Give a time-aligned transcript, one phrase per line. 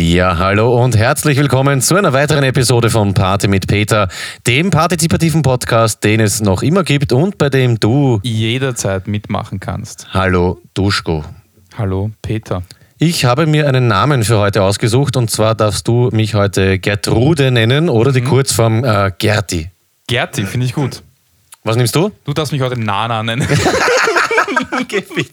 [0.00, 4.06] Ja, hallo und herzlich willkommen zu einer weiteren Episode von Party mit Peter,
[4.46, 10.06] dem partizipativen Podcast, den es noch immer gibt und bei dem du jederzeit mitmachen kannst.
[10.14, 11.24] Hallo Duschko.
[11.76, 12.62] Hallo Peter.
[12.98, 17.50] Ich habe mir einen Namen für heute ausgesucht und zwar darfst du mich heute Gertrude
[17.50, 18.28] nennen oder die mhm.
[18.28, 19.68] Kurzform äh, Gerti.
[20.06, 21.02] Gerti, finde ich gut.
[21.64, 22.12] Was nimmst du?
[22.24, 23.48] Du darfst mich heute Nana nennen.
[24.80, 25.32] okay, bitte.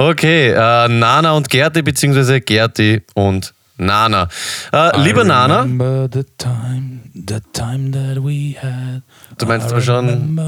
[0.00, 4.28] Okay, äh, Nana und Gerti, beziehungsweise Gerti und Nana.
[4.72, 5.64] Äh, lieber Nana.
[6.10, 9.02] The time, the time that we had.
[9.36, 10.38] Du meinst aber schon.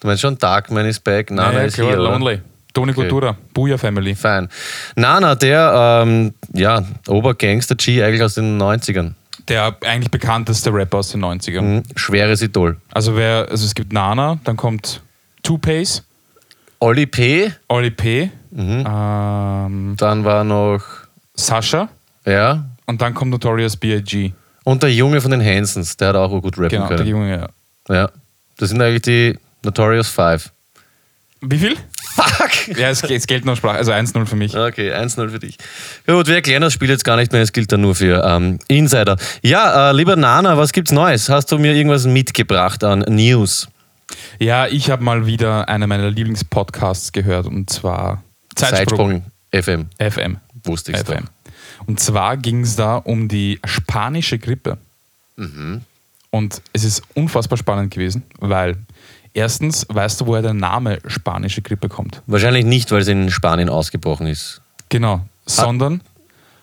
[0.00, 1.96] Du meinst schon Darkman is back, Nana ja, is here.
[1.96, 2.40] Lonely.
[2.72, 3.00] Tony okay.
[3.02, 4.14] Kultura, Booyah Family.
[4.14, 4.48] Fein.
[4.96, 9.12] Nana, der ähm, ja, Obergangster-G eigentlich aus den 90ern.
[9.48, 11.60] Der eigentlich bekannteste Rapper aus den 90ern.
[11.60, 11.82] Mhm.
[11.94, 12.78] Schweres Idol.
[12.90, 15.02] Also, wer, also es gibt Nana, dann kommt
[15.42, 16.02] Two Pace.
[16.78, 17.52] Olli P.
[17.68, 18.30] Olli P.
[18.50, 18.84] Mhm.
[18.86, 20.82] Ähm, dann war noch
[21.34, 21.88] Sascha.
[22.24, 22.64] Ja.
[22.86, 24.32] Und dann kommt Notorious B.I.G.
[24.64, 26.98] Und der Junge von den Hansons, der hat auch gut rappen genau, können.
[26.98, 27.94] Der Junge, ja.
[27.94, 28.10] Ja.
[28.56, 30.50] Das sind eigentlich die Notorious Five.
[31.40, 31.76] Wie viel?
[32.14, 32.76] Fuck!
[32.76, 34.56] Ja, es, es gilt noch Sprache, also 1-0 für mich.
[34.56, 35.56] Okay, 1-0 für dich.
[36.06, 38.58] Gut, wir erklären das Spiel jetzt gar nicht mehr, es gilt dann nur für ähm,
[38.68, 39.16] Insider.
[39.42, 41.28] Ja, äh, lieber Nana, was gibt's Neues?
[41.28, 43.68] Hast du mir irgendwas mitgebracht an News?
[44.38, 48.22] Ja, ich habe mal wieder einen meiner Lieblingspodcasts gehört und zwar
[48.54, 49.22] Zeitsprung,
[49.52, 50.10] Zeitsprung FM.
[50.10, 50.36] FM.
[50.64, 51.24] Wusste ich FM.
[51.24, 51.86] Doch.
[51.86, 54.78] Und zwar ging es da um die spanische Grippe.
[55.36, 55.82] Mhm.
[56.30, 58.76] Und es ist unfassbar spannend gewesen, weil
[59.34, 62.22] erstens, weißt du, woher der Name spanische Grippe kommt?
[62.26, 64.60] Wahrscheinlich nicht, weil es in Spanien ausgebrochen ist.
[64.88, 66.02] Genau, sondern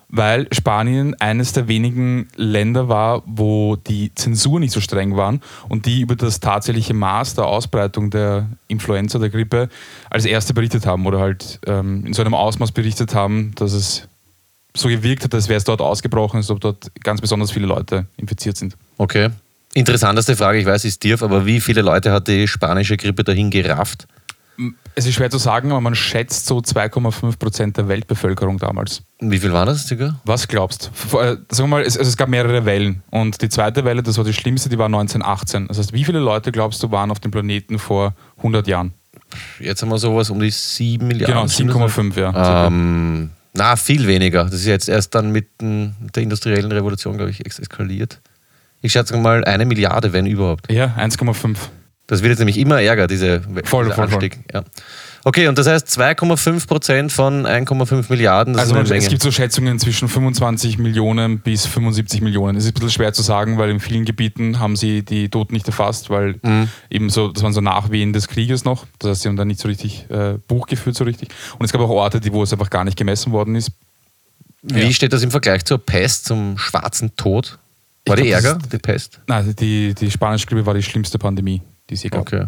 [0.10, 5.86] weil Spanien eines der wenigen Länder war, wo die Zensur nicht so streng waren und
[5.86, 9.70] die über das tatsächliche Maß der Ausbreitung der Influenza, der Grippe,
[10.10, 14.08] als erste berichtet haben oder halt ähm, in so einem Ausmaß berichtet haben, dass es
[14.76, 18.06] so gewirkt hat, als wäre es dort ausgebrochen, als ob dort ganz besonders viele Leute
[18.16, 18.78] infiziert sind.
[18.98, 19.30] Okay.
[19.74, 23.50] Interessanteste Frage, ich weiß, ist Dirf, aber wie viele Leute hat die spanische Grippe dahin
[23.50, 24.08] gerafft?
[24.96, 29.04] Es ist schwer zu sagen, aber man schätzt so 2,5 Prozent der Weltbevölkerung damals.
[29.20, 30.20] Wie viel war das, circa?
[30.26, 31.20] Was glaubst du?
[31.20, 33.04] Äh, wir mal, es, also es gab mehrere Wellen.
[33.12, 35.68] Und die zweite Welle, das war die schlimmste, die war 1918.
[35.68, 38.94] Das heißt, wie viele Leute, glaubst du, waren auf dem Planeten vor 100 Jahren?
[39.60, 41.48] Jetzt haben wir sowas um die 7 Milliarden.
[41.48, 42.68] Genau, 7,5, ja.
[42.68, 44.46] Ähm, na, viel weniger.
[44.46, 48.22] Das ist jetzt erst dann mit der industriellen Revolution, glaube ich, eskaliert.
[48.82, 50.72] Ich schätze mal eine Milliarde, wenn überhaupt.
[50.72, 51.58] Ja, 1,5.
[52.08, 54.36] Das wird jetzt nämlich immer ärger, diese voll, dieser voll, Anstieg.
[54.36, 54.44] Voll.
[54.54, 54.64] Ja.
[55.26, 58.54] Okay, und das heißt 2,5 Prozent von 1,5 Milliarden.
[58.54, 62.58] Das also es gibt so Schätzungen zwischen 25 Millionen bis 75 Millionen.
[62.58, 65.54] Es ist ein bisschen schwer zu sagen, weil in vielen Gebieten haben sie die Toten
[65.54, 66.70] nicht erfasst, weil mhm.
[66.90, 68.86] eben so, das waren so Nachwehen des Krieges noch.
[69.00, 71.28] Das heißt, sie haben da nicht so richtig äh, Buch geführt, so richtig.
[71.60, 73.72] Und es gab auch Orte, die, wo es einfach gar nicht gemessen worden ist.
[74.62, 74.92] Wie ja.
[74.92, 77.60] steht das im Vergleich zur Pest, zum schwarzen Tod?
[78.06, 79.20] War ich die glaub, Ärger, die Pest?
[79.28, 82.22] Nein, die, die spanische Grippe war die schlimmste Pandemie, die es je gab.
[82.22, 82.46] Okay.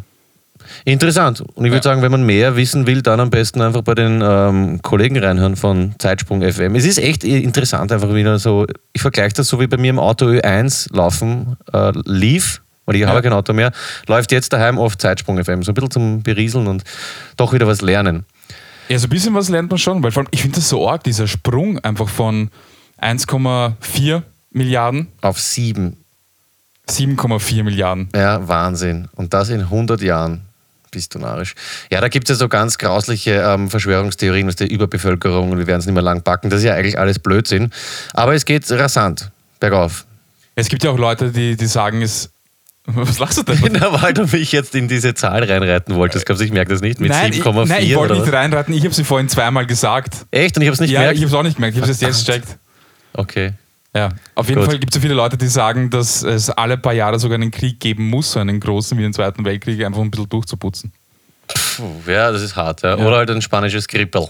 [0.85, 1.41] Interessant.
[1.41, 1.83] Und ich würde ja.
[1.83, 5.55] sagen, wenn man mehr wissen will, dann am besten einfach bei den ähm, Kollegen reinhören
[5.55, 6.75] von Zeitsprung FM.
[6.75, 8.65] Es ist echt interessant, einfach wieder so.
[8.93, 13.01] Ich vergleiche das so wie bei mir im Auto Ö1 laufen äh, lief, weil ich
[13.01, 13.07] ja.
[13.07, 13.71] habe kein Auto mehr,
[14.07, 15.63] läuft jetzt daheim oft Zeitsprung FM.
[15.63, 16.83] So ein bisschen zum Berieseln und
[17.37, 18.25] doch wieder was lernen.
[18.89, 20.89] Ja, so ein bisschen was lernt man schon, weil vor allem, ich finde das so
[20.89, 22.49] arg, dieser Sprung einfach von
[22.99, 25.98] 1,4 Milliarden auf 7.
[26.89, 28.09] 7,4 Milliarden.
[28.15, 29.07] Ja, Wahnsinn.
[29.15, 30.41] Und das in 100 Jahren.
[30.91, 31.53] Bist du narrisch.
[31.91, 35.67] Ja, da gibt es ja so ganz grausliche ähm, Verschwörungstheorien aus der Überbevölkerung und wir
[35.67, 36.49] werden es nicht mehr lang backen.
[36.49, 37.69] Das ist ja eigentlich alles Blödsinn.
[38.13, 39.29] Aber es geht rasant
[39.59, 40.07] bergauf.
[40.55, 42.31] Es gibt ja auch Leute, die, die sagen, es.
[42.85, 43.59] Was lachst du denn?
[43.79, 46.25] Na, weil du mich jetzt in diese Zahl reinreiten wolltest.
[46.25, 47.67] Glaubst ich merke das nicht mit 7,4.
[47.67, 48.73] Nein, ich wollte nicht reinreiten.
[48.73, 50.25] Ich habe sie vorhin zweimal gesagt.
[50.31, 50.57] Echt?
[50.57, 51.17] Und ich habe es nicht ja, gemerkt?
[51.17, 51.75] ich habe es auch nicht gemerkt.
[51.75, 52.57] Ich habe es jetzt gecheckt.
[53.13, 53.53] Okay.
[53.95, 54.69] Ja, auf jeden Gut.
[54.69, 57.49] Fall gibt es so viele Leute, die sagen, dass es alle paar Jahre sogar einen
[57.49, 60.93] Krieg geben muss, so einen großen wie den Zweiten Weltkrieg, einfach ein bisschen durchzuputzen.
[61.47, 62.83] Puh, ja, das ist hart.
[62.83, 62.97] Ja.
[62.97, 63.05] Ja.
[63.05, 64.27] Oder halt ein spanisches Grippel.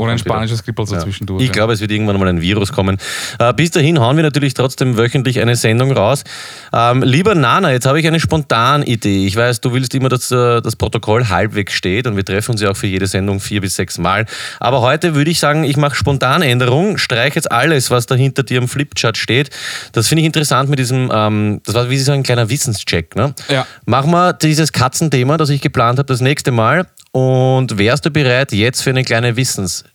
[0.00, 1.00] Oder ein spanisches Krippel so ja.
[1.00, 1.44] zwischendurch.
[1.44, 2.96] Ich glaube, es wird irgendwann mal ein Virus kommen.
[3.38, 6.24] Äh, bis dahin hauen wir natürlich trotzdem wöchentlich eine Sendung raus.
[6.72, 9.26] Ähm, lieber Nana, jetzt habe ich eine spontane Idee.
[9.26, 12.62] Ich weiß, du willst immer, dass äh, das Protokoll halbwegs steht und wir treffen uns
[12.62, 14.24] ja auch für jede Sendung vier bis sechs Mal.
[14.58, 18.56] Aber heute würde ich sagen, ich mache Spontanänderung, streiche jetzt alles, was da hinter dir
[18.56, 19.50] im Flipchart steht.
[19.92, 23.16] Das finde ich interessant mit diesem, ähm, das war wie so ein kleiner Wissenscheck.
[23.16, 23.34] Ne?
[23.50, 23.66] Ja.
[23.84, 28.52] Machen wir dieses Katzenthema, das ich geplant habe, das nächste Mal und wärst du bereit
[28.52, 29.36] jetzt für eine kleine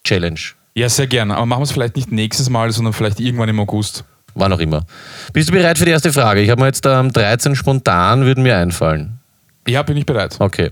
[0.03, 0.39] Wissens-Challenge?
[0.74, 1.36] Ja, sehr gerne.
[1.36, 4.03] Aber machen wir es vielleicht nicht nächstes Mal, sondern vielleicht irgendwann im August.
[4.33, 4.86] Wann auch immer.
[5.31, 6.42] Bist du bereit für die erste Frage?
[6.42, 9.19] Ich habe mir jetzt ähm, 13 spontan, würden mir einfallen.
[9.68, 10.36] Ja, bin ich bereit.
[10.39, 10.69] Okay.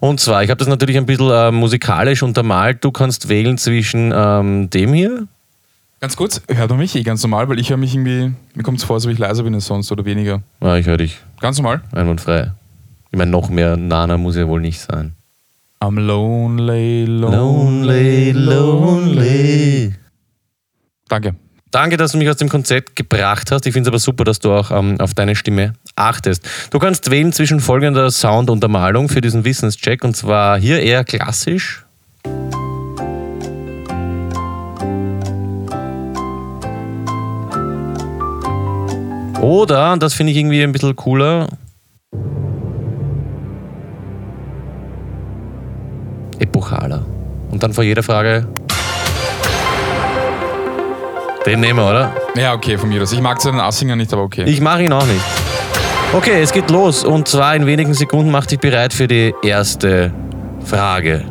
[0.00, 2.84] Und zwar, ich habe das natürlich ein bisschen äh, musikalisch untermalt.
[2.84, 5.26] Du kannst wählen zwischen ähm, dem hier.
[6.00, 8.78] Ganz kurz, hört man mich eh ganz normal, weil ich höre mich irgendwie, mir kommt
[8.78, 10.42] es vor, als ob ich leiser bin als sonst oder weniger.
[10.60, 11.80] Ah, ich höre dich Ganz normal.
[11.92, 12.52] einwandfrei.
[13.10, 15.15] Ich meine, noch mehr Nana muss ja wohl nicht sein.
[15.86, 19.94] I'm lonely, lonely, lonely.
[21.08, 21.36] Danke.
[21.70, 23.66] Danke, dass du mich aus dem Konzept gebracht hast.
[23.66, 26.44] Ich finde es aber super, dass du auch ähm, auf deine Stimme achtest.
[26.72, 31.86] Du kannst wählen zwischen folgender Sounduntermalung für diesen Wissenscheck und zwar hier eher klassisch.
[39.40, 41.46] Oder, und das finde ich irgendwie ein bisschen cooler,
[46.38, 47.04] epochaler.
[47.50, 48.46] Und dann vor jeder Frage.
[51.46, 52.12] Den nehmen wir, oder?
[52.34, 53.12] Ja, okay, von mir aus.
[53.12, 54.44] Ich mag so einen Assinger nicht, aber okay.
[54.46, 55.22] Ich mache ihn auch nicht.
[56.12, 57.04] Okay, es geht los.
[57.04, 60.12] Und zwar in wenigen Sekunden mach dich bereit für die erste
[60.64, 61.24] Frage.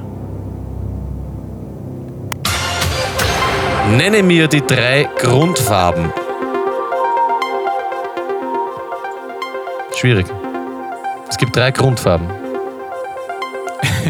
[3.97, 6.11] Nenne mir die drei Grundfarben.
[9.95, 10.25] Schwierig.
[11.29, 12.44] Es gibt drei Grundfarben.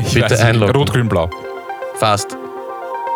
[0.14, 0.76] Bitte einloggen.
[0.76, 1.30] Rot, Grün, Blau.
[1.98, 2.38] Fast.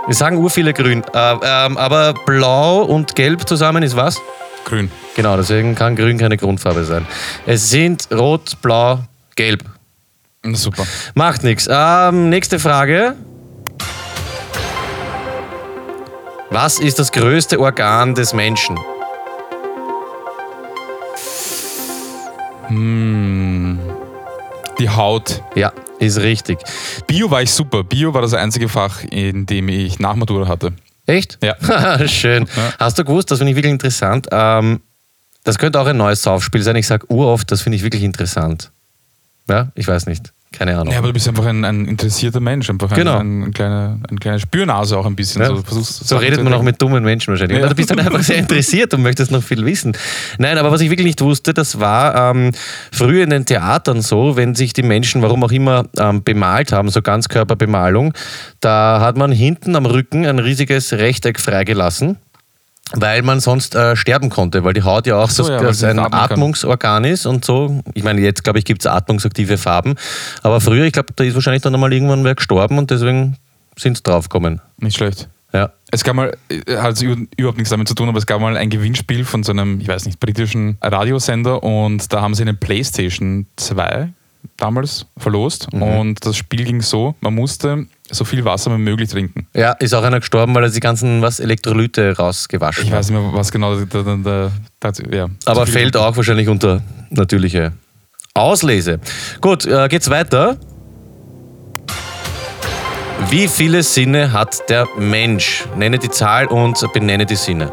[0.07, 1.03] Wir sagen ur viele grün.
[1.13, 4.19] Äh, ähm, aber blau und gelb zusammen ist was?
[4.65, 4.89] Grün.
[5.15, 7.05] Genau, deswegen kann grün keine Grundfarbe sein.
[7.45, 8.99] Es sind rot, blau,
[9.35, 9.63] gelb.
[10.53, 10.85] Super.
[11.13, 11.67] Macht nichts.
[11.69, 13.15] Ähm, nächste Frage.
[16.49, 18.79] Was ist das größte Organ des Menschen?
[24.79, 25.43] Die Haut.
[25.55, 26.59] Ja, ist richtig.
[27.05, 27.83] Bio war ich super.
[27.83, 30.71] Bio war das einzige Fach, in dem ich Nachmatura hatte.
[31.05, 31.37] Echt?
[31.43, 32.07] Ja.
[32.07, 32.47] Schön.
[32.55, 32.73] Ja.
[32.79, 34.27] Hast du gewusst, das finde ich wirklich interessant.
[34.31, 34.81] Ähm,
[35.43, 36.77] das könnte auch ein neues Saufspiel sein.
[36.77, 38.71] Ich sage uroft, das finde ich wirklich interessant.
[39.49, 40.31] Ja, ich weiß nicht.
[40.51, 40.91] Keine Ahnung.
[40.91, 42.69] Ja, aber du bist einfach ein, ein interessierter Mensch.
[42.71, 43.19] Einfach Genau.
[43.19, 45.41] ein, ein, kleine, eine kleine Spürnase auch ein bisschen.
[45.43, 47.57] Ja, So, versuchst so Sachen redet man auch mit dummen Menschen wahrscheinlich.
[47.57, 47.63] Ja.
[47.65, 49.95] Oder du bist dann einfach sehr interessiert und möchtest noch viel wissen.
[50.39, 52.51] Nein, aber was ich wirklich nicht wusste, das war ähm,
[52.91, 56.89] früher in den Theatern so, wenn sich die Menschen, warum auch immer, ähm, bemalt haben,
[56.89, 58.13] so Ganzkörperbemalung,
[58.59, 62.17] da hat man hinten am Rücken ein riesiges Rechteck freigelassen.
[62.93, 65.99] Weil man sonst äh, sterben konnte, weil die Haut ja auch so, das, ja, ein
[65.99, 66.31] atmen kann.
[66.31, 67.83] Atmungsorgan ist und so.
[67.93, 69.95] Ich meine, jetzt glaube ich, gibt es atmungsaktive Farben.
[70.41, 73.37] Aber früher, ich glaube, da ist wahrscheinlich dann einmal irgendwann wer gestorben und deswegen
[73.77, 74.61] sind sie draufgekommen.
[74.79, 75.29] Nicht schlecht.
[75.53, 75.71] Ja.
[75.91, 78.57] Es gab mal, äh, hat es überhaupt nichts damit zu tun, aber es gab mal
[78.57, 82.53] ein Gewinnspiel von so einem, ich weiß nicht, britischen Radiosender und da haben sie eine
[82.53, 84.13] Playstation 2
[84.59, 85.81] damals verlost Mhm.
[85.83, 89.47] und das Spiel ging so, man musste so viel Wasser wie möglich trinken.
[89.53, 92.99] Ja, ist auch einer gestorben, weil er die ganzen was, Elektrolyte rausgewaschen Ich hat.
[92.99, 96.81] weiß nicht mehr, was genau der, der, der ja, Aber viel- fällt auch wahrscheinlich unter
[97.09, 97.71] natürliche
[98.33, 98.99] Auslese.
[99.41, 100.57] Gut, äh, geht's weiter.
[103.29, 105.65] Wie viele Sinne hat der Mensch?
[105.75, 107.69] Nenne die Zahl und benenne die Sinne.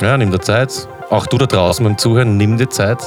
[0.00, 0.86] Ja, nimm dir Zeit.
[1.08, 2.98] Auch du da draußen beim Zuhören, nimm dir Zeit.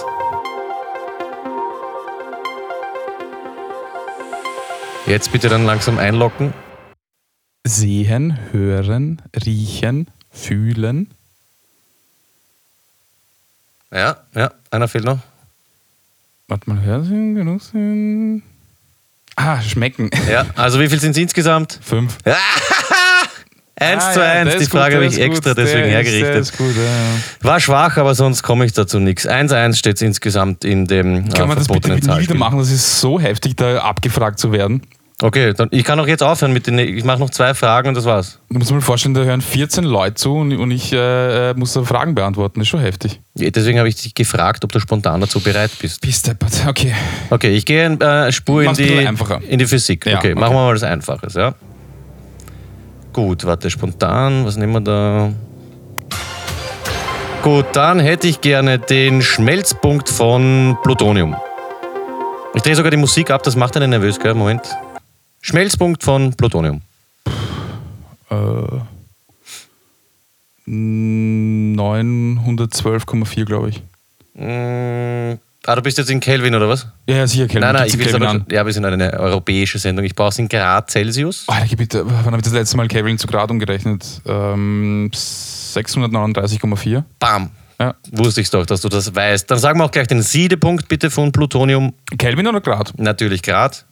[5.05, 6.53] Jetzt bitte dann langsam einloggen.
[7.65, 11.11] Sehen, hören, riechen, fühlen.
[13.91, 15.19] Ja, ja, einer fehlt noch.
[16.47, 18.43] Warte mal, hören, genussen.
[19.35, 20.09] Ah, schmecken.
[20.29, 21.79] Ja, also wie viel sind es insgesamt?
[21.81, 22.17] Fünf.
[23.79, 24.49] Eins Ah, zu ja, eins.
[24.49, 26.33] der Die ist gut, Frage der habe ich ist gut, extra der deswegen ist- hergerichtet.
[26.33, 26.89] Der ist gut, ja, ja.
[27.41, 29.27] War schwach, aber sonst komme ich dazu nichts.
[29.27, 32.59] 1-1 steht es insgesamt in dem äh, Kann man das bitte nie wieder machen?
[32.59, 34.81] Das ist so heftig, da abgefragt zu werden.
[35.21, 36.79] Okay, dann, ich kann auch jetzt aufhören mit den.
[36.79, 38.39] Ich mache noch zwei Fragen und das war's.
[38.49, 41.83] Du musst mal vorstellen, da hören 14 Leute zu und, und ich äh, muss da
[41.83, 42.59] Fragen beantworten.
[42.61, 43.19] Das ist schon heftig.
[43.35, 45.99] Ja, Deswegen habe ich dich gefragt, ob du spontan dazu bereit bist.
[45.99, 46.65] Bist deppert.
[46.65, 46.93] Okay.
[47.31, 49.41] Okay, ich gehe äh, Spur in Mach's die, einfacher.
[49.45, 50.05] in die Physik.
[50.05, 50.39] Ja, okay, okay.
[50.39, 51.53] machen wir mal was Einfaches, ja?
[53.13, 55.31] Gut, warte, spontan, was nehmen wir da?
[57.43, 61.35] Gut, dann hätte ich gerne den Schmelzpunkt von Plutonium.
[62.53, 64.33] Ich drehe sogar die Musik ab, das macht einen nervös, gell?
[64.33, 64.63] Moment.
[65.41, 66.81] Schmelzpunkt von Plutonium.
[68.29, 68.35] Äh,
[70.67, 73.81] 912,4, glaube ich.
[75.65, 76.87] Ah, du bist jetzt in Kelvin oder was?
[77.07, 77.61] Ja, ja, sicher, Kelvin.
[77.61, 78.39] nein, nein, Gibt's ich will Kelvin aber.
[78.39, 78.45] an.
[78.49, 80.05] Ja, wir sind eine europäische Sendung.
[80.05, 81.43] Ich brauche es in Grad Celsius.
[81.47, 84.05] Alter, bitte, wann habe ich das letzte Mal Kelvin zu Grad umgerechnet?
[84.25, 87.03] Ähm, 639,4.
[87.19, 87.51] Bam.
[87.79, 87.95] Ja.
[88.11, 89.49] Wusste ich doch, dass du das weißt.
[89.49, 91.93] Dann sagen wir auch gleich den Siedepunkt bitte von Plutonium.
[92.17, 92.93] Kelvin oder Grad?
[92.97, 93.85] Natürlich Grad.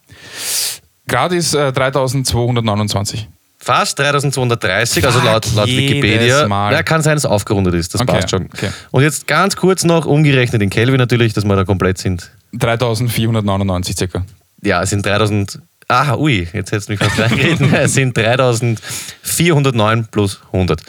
[1.07, 3.29] Grad ist äh, 3229.
[3.59, 6.47] Fast 3230, also laut, laut Wikipedia.
[6.47, 6.71] Mal.
[6.73, 8.45] Ja, kann sein, dass es aufgerundet ist, das Okay, passt schon.
[8.53, 8.69] okay.
[8.91, 12.31] Und jetzt ganz kurz noch umgerechnet in Kelvin natürlich, dass wir da komplett sind.
[12.53, 14.23] 3499 circa.
[14.63, 15.59] Ja, es sind 3000.
[15.89, 17.73] Ah, ui, jetzt hättest du mich fast reingereden.
[17.73, 20.81] Es sind 3409 plus 100.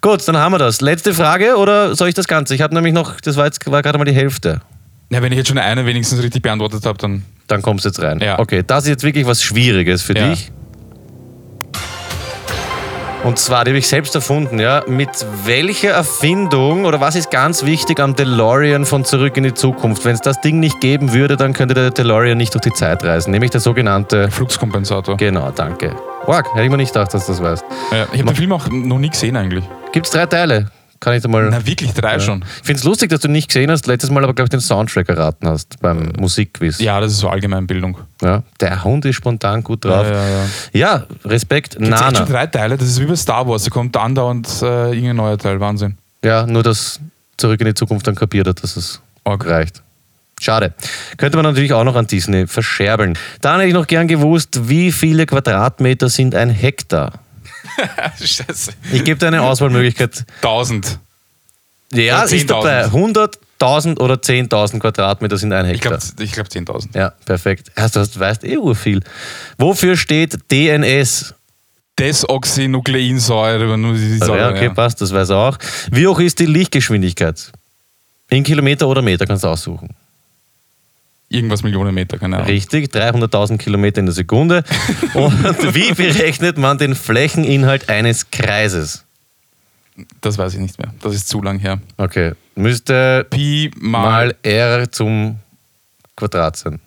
[0.00, 0.80] Gut, dann haben wir das.
[0.80, 2.54] Letzte Frage oder soll ich das Ganze?
[2.54, 4.60] Ich habe nämlich noch, das war jetzt war gerade mal die Hälfte.
[5.10, 7.24] Ja, wenn ich jetzt schon eine wenigstens richtig beantwortet habe, dann.
[7.46, 8.20] Dann kommst du jetzt rein.
[8.20, 8.38] Ja.
[8.38, 10.28] Okay, das ist jetzt wirklich was Schwieriges für Ja.
[10.30, 10.50] dich.
[13.24, 14.82] Und zwar, die habe ich selbst erfunden, ja.
[14.86, 15.08] Mit
[15.44, 20.04] welcher Erfindung oder was ist ganz wichtig am DeLorean von Zurück in die Zukunft?
[20.04, 23.02] Wenn es das Ding nicht geben würde, dann könnte der DeLorean nicht durch die Zeit
[23.02, 23.30] reisen.
[23.30, 24.30] Nämlich der sogenannte.
[24.30, 25.16] Fluxkompensator.
[25.16, 25.96] Genau, danke.
[26.26, 27.64] Org, hätte ich mir nicht gedacht, dass du das weißt.
[27.92, 29.64] Ja, ich habe den Film auch noch nie gesehen eigentlich.
[29.92, 30.66] Gibt es drei Teile?
[31.04, 31.50] Kann ich dir mal.
[31.50, 32.42] Na, wirklich, drei schon.
[32.60, 34.60] Ich finde es lustig, dass du nicht gesehen hast, letztes Mal aber, glaube ich, den
[34.60, 36.78] Soundtrack erraten hast beim Musikquiz.
[36.80, 37.98] Ja, das ist so Allgemeinbildung.
[38.22, 40.06] Ja, Der Hund ist spontan gut drauf.
[40.06, 40.44] Ja, ja, ja.
[40.72, 42.24] Ja, Respekt, Gibt's echt schon Nana.
[42.24, 42.78] drei Teile?
[42.78, 43.64] Das ist wie bei Star Wars.
[43.64, 45.60] Da kommt andauernd äh, irgendein neuer Teil.
[45.60, 45.98] Wahnsinn.
[46.24, 47.00] Ja, nur dass
[47.36, 49.44] Zurück in die Zukunft dann kapiert hat, dass es Org.
[49.46, 49.82] reicht.
[50.40, 50.72] Schade.
[51.18, 53.18] Könnte man natürlich auch noch an Disney verscherbeln.
[53.42, 57.12] Dann hätte ich noch gern gewusst, wie viele Quadratmeter sind ein Hektar?
[58.18, 58.72] Scheiße.
[58.92, 60.24] Ich gebe dir eine Auswahlmöglichkeit.
[60.36, 60.98] 1000.
[61.92, 62.84] Ja, ist dabei.
[62.84, 65.98] 100, 1000 oder 10.000 Quadratmeter sind ein Ich Hektar.
[65.98, 66.96] glaube ich glaub 10.000.
[66.98, 67.70] ja, perfekt.
[67.76, 69.00] Also, du weißt eh urviel.
[69.58, 71.34] Wofür steht DNS?
[71.98, 73.72] Desoxynukleinsäure.
[74.20, 74.74] Also, ja, okay, ja.
[74.74, 75.58] passt, das weiß er auch.
[75.90, 77.52] Wie hoch ist die Lichtgeschwindigkeit?
[78.30, 79.90] In Kilometer oder Meter kannst du aussuchen.
[81.34, 82.48] Irgendwas Millionen Meter, keine Ahnung.
[82.48, 84.62] Richtig, 300.000 Kilometer in der Sekunde.
[85.14, 89.04] Und wie berechnet man den Flächeninhalt eines Kreises?
[90.20, 90.92] Das weiß ich nicht mehr.
[91.02, 91.80] Das ist zu lang her.
[91.96, 94.28] Okay, müsste Pi mal.
[94.28, 95.38] mal r zum
[96.16, 96.80] Quadrat sein.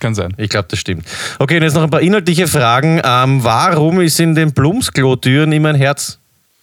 [0.00, 0.32] Kann sein.
[0.38, 1.06] Ich glaube, das stimmt.
[1.38, 3.02] Okay, und jetzt noch ein paar inhaltliche Fragen.
[3.04, 6.18] Ähm, warum ist in den Blumsklo-Türen immer ein Herz?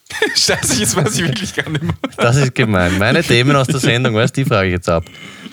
[0.36, 1.94] Scheiße, jetzt weiß ich wirklich gar nicht mehr.
[2.18, 2.98] Das ist gemein.
[2.98, 5.04] Meine Themen aus der Sendung, weißt du, die frage ich jetzt ab.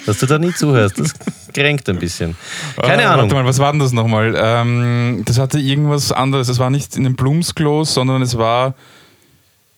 [0.07, 1.15] Dass du da nie zuhörst, das
[1.55, 2.37] kränkt ein bisschen.
[2.81, 3.23] Keine Äh, Ahnung.
[3.31, 4.35] Warte mal, was war denn das nochmal?
[4.37, 6.49] Ähm, das hatte irgendwas anderes.
[6.49, 8.75] Es war nicht in den Blumsklos, sondern es war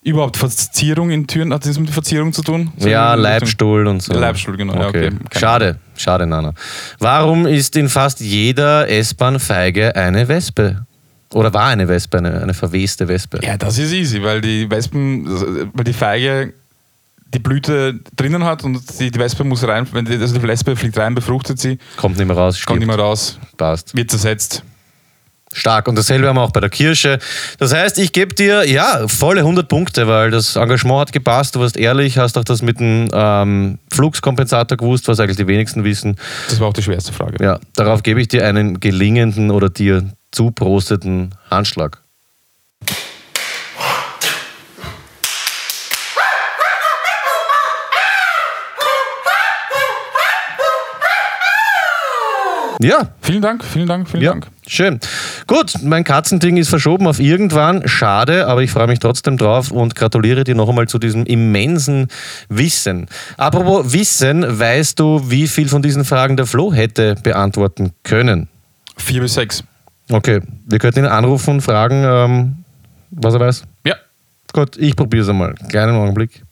[0.02, 1.52] überhaupt Verzierung in Türen.
[1.52, 2.72] Hat das mit Verzierung zu tun?
[2.78, 4.12] So Ja, Leibstuhl und so.
[4.14, 4.74] Leibstuhl, genau.
[4.74, 5.10] Ja, okay.
[5.36, 6.52] Schade, schade, Nana.
[6.98, 10.86] Warum ist in fast jeder S-Bahn-Feige eine Wespe?
[11.32, 13.40] Oder war eine Wespe, eine, eine verweste Wespe?
[13.42, 15.26] Ja, das ist easy, weil die Wespen,
[15.74, 16.52] weil die Feige
[17.36, 20.74] die Blüte drinnen hat und die, die Wespe muss rein, wenn die, also die Wespe
[20.74, 22.78] fliegt rein, befruchtet sie, Kommt nicht mehr raus, kommt stirbt.
[22.80, 23.94] nicht mehr raus, Passt.
[23.94, 24.62] wird zersetzt.
[25.52, 25.88] Stark.
[25.88, 27.18] Und dasselbe haben wir auch bei der Kirsche.
[27.58, 31.60] Das heißt, ich gebe dir, ja, volle 100 Punkte, weil das Engagement hat gepasst, du
[31.60, 36.16] warst ehrlich, hast auch das mit dem ähm, Fluxkompensator gewusst, was eigentlich die wenigsten wissen.
[36.50, 37.42] Das war auch die schwerste Frage.
[37.42, 42.02] Ja, darauf gebe ich dir einen gelingenden oder dir zuprosteten Handschlag.
[52.80, 54.48] Ja, Vielen Dank, vielen Dank, vielen ja, Dank.
[54.66, 55.00] schön.
[55.46, 57.88] Gut, mein Katzending ist verschoben auf irgendwann.
[57.88, 62.08] Schade, aber ich freue mich trotzdem drauf und gratuliere dir noch einmal zu diesem immensen
[62.48, 63.08] Wissen.
[63.38, 68.48] Apropos Wissen, weißt du, wie viel von diesen Fragen der Flo hätte beantworten können?
[68.96, 69.64] Vier bis sechs.
[70.10, 72.64] Okay, wir könnten ihn anrufen und fragen, ähm,
[73.10, 73.62] was er weiß.
[73.84, 73.96] Ja.
[74.52, 75.54] Gut, ich probiere es einmal.
[75.68, 76.42] Kleinen Augenblick.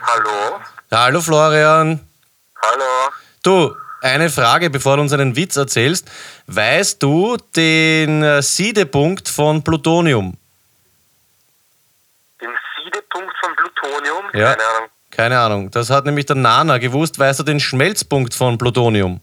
[0.00, 0.57] Hallo?
[0.90, 2.00] Hallo Florian.
[2.62, 3.12] Hallo?
[3.42, 6.10] Du, eine Frage, bevor du uns einen Witz erzählst.
[6.46, 10.38] Weißt du den äh, Siedepunkt von Plutonium?
[12.40, 12.48] Den
[12.82, 14.24] Siedepunkt von Plutonium?
[14.32, 14.54] Ja.
[14.54, 14.88] Keine Ahnung.
[15.10, 15.70] Keine Ahnung.
[15.70, 17.18] Das hat nämlich der Nana gewusst.
[17.18, 19.20] Weißt du den Schmelzpunkt von Plutonium?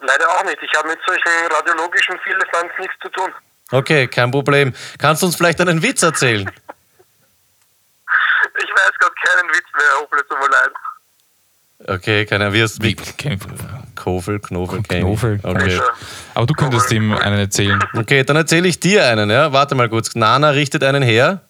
[0.00, 0.58] Leider auch nicht.
[0.62, 3.32] Ich habe mit solchen radiologischen Firlefanz nichts zu tun.
[3.70, 4.72] Okay, kein Problem.
[4.98, 6.50] Kannst du uns vielleicht einen Witz erzählen?
[9.38, 10.70] Keinen Witz mehr, hoffentlich tut mir leid.
[11.86, 12.52] Okay, keiner.
[12.52, 12.96] Wie hast wie
[13.94, 14.82] Kofel, Knofel.
[14.82, 15.80] Knofel, Okay.
[16.34, 17.78] Aber du könntest ihm einen erzählen.
[17.94, 19.52] Okay, dann erzähle ich dir einen, ja?
[19.52, 20.14] Warte mal kurz.
[20.16, 21.40] Nana richtet einen her.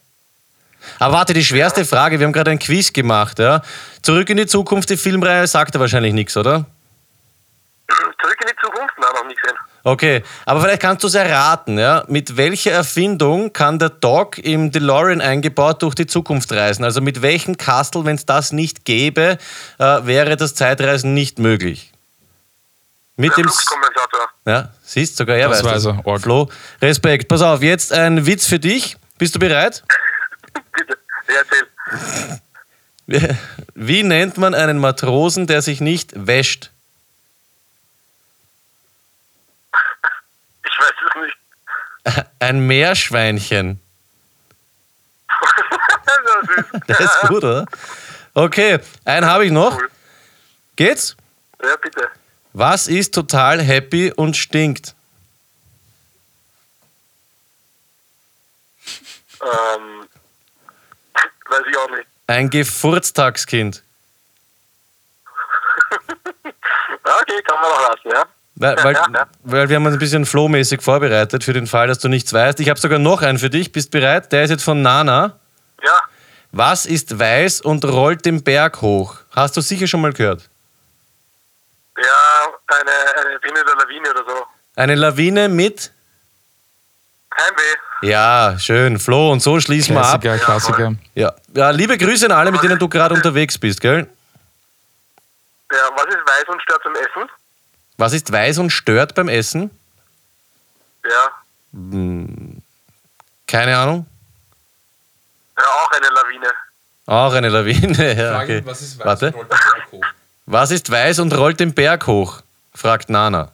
[0.99, 3.63] Aber warte, die schwerste Frage, wir haben gerade ein Quiz gemacht, ja?
[4.03, 6.67] Zurück in die Zukunft, die Filmreihe sagt er wahrscheinlich nichts, oder?
[7.89, 8.95] Zurück in die Zukunft?
[8.99, 9.57] Nein, noch nie gesehen.
[9.89, 12.05] Okay, aber vielleicht kannst du es erraten, ja?
[12.09, 16.85] Mit welcher Erfindung kann der Doc im DeLorean eingebaut durch die Zukunft reisen?
[16.85, 19.39] Also mit welchem Kastel, wenn es das nicht gäbe,
[19.79, 21.91] äh, wäre das Zeitreisen nicht möglich?
[23.17, 23.45] Mit Der dem.
[23.45, 24.29] Fluxkompensator.
[24.45, 25.97] Ja, siehst sogar er Das weiß weiß das.
[25.97, 26.21] er, Org.
[26.21, 26.51] Flo,
[26.83, 27.27] Respekt.
[27.29, 28.99] Pass auf, jetzt ein Witz für dich.
[29.17, 29.85] Bist du bereit?
[30.77, 30.99] Bitte.
[31.29, 31.35] Ja,
[33.09, 33.39] erzähl.
[33.75, 36.73] Wie nennt man einen Matrosen, der sich nicht wäscht?
[40.79, 41.37] weiß es nicht.
[42.39, 43.81] Ein Meerschweinchen.
[46.87, 47.67] das ist, gut, oder?
[48.35, 49.79] Okay, einen habe ich noch.
[50.77, 51.17] Geht's?
[51.63, 52.09] Ja, bitte.
[52.53, 54.95] Was ist total happy und stinkt?
[59.41, 60.09] Ähm,
[61.49, 62.07] weiß ich auch nicht.
[62.27, 63.83] Ein Gefurztagskind.
[67.21, 68.27] Okay, kann man auch lassen, ja?
[68.61, 68.97] Weil, weil,
[69.45, 72.59] weil wir haben uns ein bisschen flohmäßig vorbereitet für den Fall, dass du nichts weißt.
[72.61, 73.71] Ich habe sogar noch einen für dich.
[73.73, 74.33] Bist bereit?
[74.33, 75.39] Der ist jetzt von Nana.
[75.83, 75.97] Ja,
[76.51, 79.17] Was ist weiß und rollt den Berg hoch?
[79.35, 80.49] Hast du sicher schon mal gehört.
[81.97, 84.47] ja, eine, eine Pinne der Lawine oder so.
[84.75, 85.93] Eine Lawine mit?
[87.37, 88.09] Heimweh.
[88.11, 88.99] Ja, schön.
[88.99, 90.21] Flo, und so schließen wir ab.
[90.21, 90.95] Klassiker, Klassiker.
[91.15, 91.33] Ja.
[91.55, 94.09] ja, liebe Grüße an alle, mit denen du gerade unterwegs bist, gell?
[95.71, 97.29] Ja, was ist weiß und stört zum Essen?
[97.99, 99.71] Was ist weiß und stört beim Essen?
[101.05, 101.33] Ja,
[103.47, 104.07] Keine Ahnung.
[105.57, 106.53] ja auch eine Lawine.
[107.07, 108.15] Auch eine Lawine.
[108.19, 108.63] Ja, okay.
[108.65, 109.35] was ist Warte.
[110.47, 112.41] Was ist weiß und rollt den Berg hoch?
[112.75, 113.51] fragt Nana.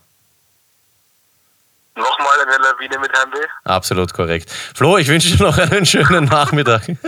[1.96, 3.46] Nochmal eine Lawine mit Heimweh.
[3.64, 4.50] Absolut korrekt.
[4.50, 6.82] Flo, ich wünsche dir noch einen schönen Nachmittag.
[6.88, 6.98] okay,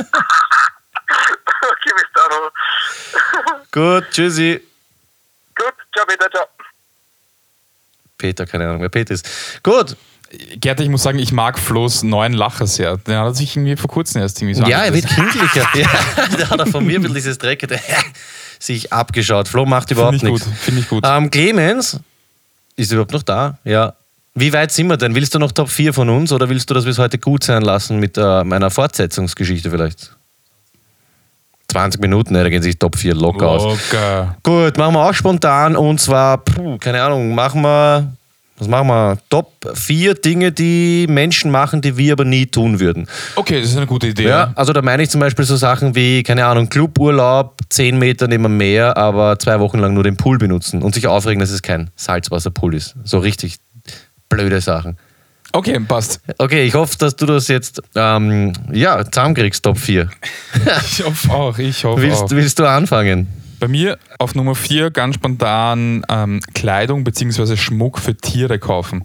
[1.84, 2.30] bis dann.
[3.72, 4.62] Gut, tschüssi.
[5.54, 6.46] Gut, ciao, Peter, ciao.
[8.18, 9.28] Peter, keine Ahnung, wer Peter ist.
[9.62, 9.96] Gut.
[10.58, 12.96] Gerd, ich muss sagen, ich mag Flo's neuen Lacher sehr.
[12.96, 15.68] Den hat er sich irgendwie vor kurzem erst irgendwie so Ja, er wird kindlicher.
[15.74, 15.88] Ja,
[16.38, 17.64] da hat er von mir ein bisschen dieses Dreck
[18.58, 19.46] sich abgeschaut.
[19.46, 20.46] Flo macht überhaupt Finde ich nichts.
[20.48, 21.04] gut, finde ich gut.
[21.06, 22.00] Ähm, Clemens,
[22.74, 23.58] ist überhaupt noch da?
[23.64, 23.94] Ja.
[24.34, 25.14] Wie weit sind wir denn?
[25.14, 27.44] Willst du noch Top 4 von uns oder willst du, dass wir es heute gut
[27.44, 30.14] sein lassen mit äh, meiner Fortsetzungsgeschichte vielleicht?
[31.76, 33.62] 20 Minuten, da gehen sich Top 4 locker aus.
[33.62, 34.36] Locker.
[34.42, 38.12] Gut, machen wir auch spontan und zwar, puh, keine Ahnung, machen wir,
[38.56, 39.18] was machen wir?
[39.28, 43.06] Top 4 Dinge, die Menschen machen, die wir aber nie tun würden.
[43.34, 44.26] Okay, das ist eine gute Idee.
[44.26, 48.26] Ja, also da meine ich zum Beispiel so Sachen wie, keine Ahnung, Cluburlaub, 10 Meter
[48.26, 51.50] neben dem Meer, aber zwei Wochen lang nur den Pool benutzen und sich aufregen, dass
[51.50, 52.94] es kein Salzwasserpool ist.
[53.04, 53.56] So richtig
[54.30, 54.96] blöde Sachen.
[55.52, 56.20] Okay, passt.
[56.38, 60.10] Okay, ich hoffe, dass du das jetzt ähm, ja, zusammenkriegst, Top 4.
[60.84, 62.02] Ich hoffe auch, ich hoffe auch.
[62.02, 63.28] Willst, willst du anfangen?
[63.58, 67.56] Bei mir auf Nummer 4 ganz spontan ähm, Kleidung bzw.
[67.56, 69.04] Schmuck für Tiere kaufen.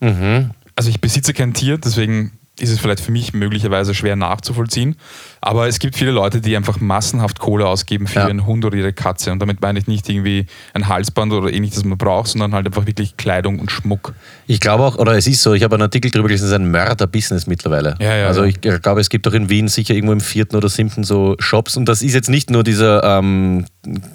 [0.00, 0.50] Mhm.
[0.74, 4.96] Also ich besitze kein Tier, deswegen ist es vielleicht für mich möglicherweise schwer nachzuvollziehen.
[5.40, 8.26] Aber es gibt viele Leute, die einfach massenhaft Kohle ausgeben für Ja.
[8.26, 9.30] ihren Hund oder ihre Katze.
[9.30, 12.66] Und damit meine ich nicht irgendwie ein Halsband oder ähnliches, das man braucht, sondern halt
[12.66, 14.12] einfach wirklich Kleidung und Schmuck.
[14.48, 16.56] Ich glaube auch, oder es ist so, ich habe einen Artikel darüber gelesen, es ist
[16.56, 17.94] ein Mörder-Business mittlerweile.
[18.00, 20.68] Ja, ja, also ich glaube, es gibt auch in Wien sicher irgendwo im vierten oder
[20.68, 23.66] siebten so Shops und das ist jetzt nicht nur dieser ähm,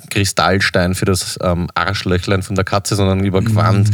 [0.09, 3.89] Kristallstein für das ähm, Arschlöchlein von der Katze, sondern über Gewand,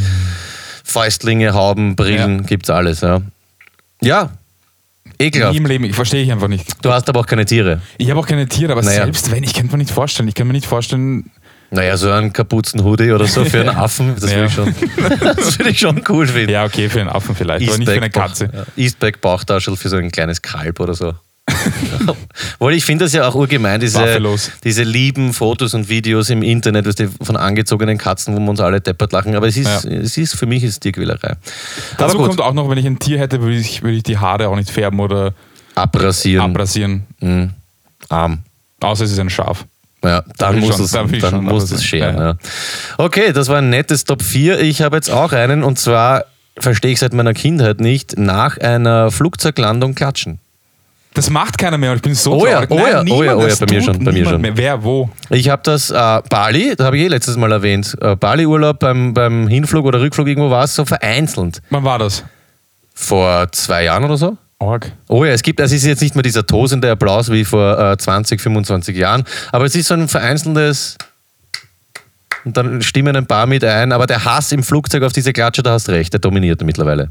[0.84, 2.40] Fäustlinge, Hauben, Brillen, Mm.
[2.40, 2.46] Ja.
[2.46, 3.00] gibt's alles.
[3.02, 3.20] Ja,
[4.02, 4.30] ja
[5.20, 5.52] ekelhaft.
[5.52, 6.66] Nie im Leben, ich verstehe ich einfach nicht.
[6.84, 7.80] Du hast aber auch keine Tiere.
[7.98, 9.04] Ich habe auch keine Tiere, aber Naja.
[9.04, 10.28] selbst wenn, ich kann mir nicht vorstellen.
[10.28, 11.30] Ich kann mir nicht vorstellen,
[11.70, 14.74] Naja, so einen Kapuzenhoodie oder so für einen Affen, das würde ich, schon-
[15.36, 16.50] das würde ich schon cool finden.
[16.50, 18.50] ja, okay, für einen Affen vielleicht, aber nicht für eine Katze.
[18.52, 21.14] Ja, Eastback Bauchtaschel für so ein kleines Kalb oder so.
[22.58, 23.98] Weil ich finde das ja auch urgemein, diese,
[24.64, 28.60] diese lieben Fotos und Videos im Internet weißt du, von angezogenen Katzen, wo wir uns
[28.60, 29.34] alle deppert lachen.
[29.34, 29.90] Aber es ist, Ja.
[29.90, 31.36] es ist für mich ist es Tierquälerei.
[31.98, 34.48] Dazu kommt auch noch, wenn ich ein Tier hätte, würde ich, würde ich die Haare
[34.48, 35.34] auch nicht färben oder
[35.74, 37.06] abrasieren, abrasieren.
[37.20, 37.50] Mhm.
[38.08, 38.42] Arm.
[38.80, 39.64] Außer es ist ein Schaf.
[40.02, 42.16] Ja, dann muss schon- es, dann muss es scheren.
[42.16, 42.36] Ja, Ja.
[42.96, 44.60] Okay, das war ein nettes Top 4.
[44.60, 46.24] Ich habe jetzt auch einen und zwar
[46.58, 50.38] verstehe ich seit meiner Kindheit nicht, nach einer Flugzeuglandung klatschen.
[51.14, 52.70] Das macht keiner mehr und ich bin so Oh ja, traurig.
[52.70, 54.40] oh ja, oh ja, oh ja, das bei mir schon, bei mir schon.
[54.40, 54.56] Mehr.
[54.56, 55.10] Wer, wo?
[55.30, 59.12] Ich habe das, äh, Bali, da habe ich eh letztes Mal erwähnt, äh, Bali-Urlaub beim,
[59.12, 61.60] beim Hinflug oder Rückflug irgendwo war es so vereinzelt.
[61.70, 62.24] Wann war das?
[62.94, 64.36] Vor zwei Jahren oder so.
[64.60, 64.92] Org.
[65.08, 67.96] Oh ja, es gibt, es ist jetzt nicht mehr dieser tosende Applaus wie vor äh,
[67.96, 70.96] 20, 25 Jahren, aber es ist so ein vereinzeltes
[72.44, 75.62] und dann stimmen ein paar mit ein, aber der Hass im Flugzeug auf diese Klatsche,
[75.62, 77.10] da hast recht, der dominiert mittlerweile.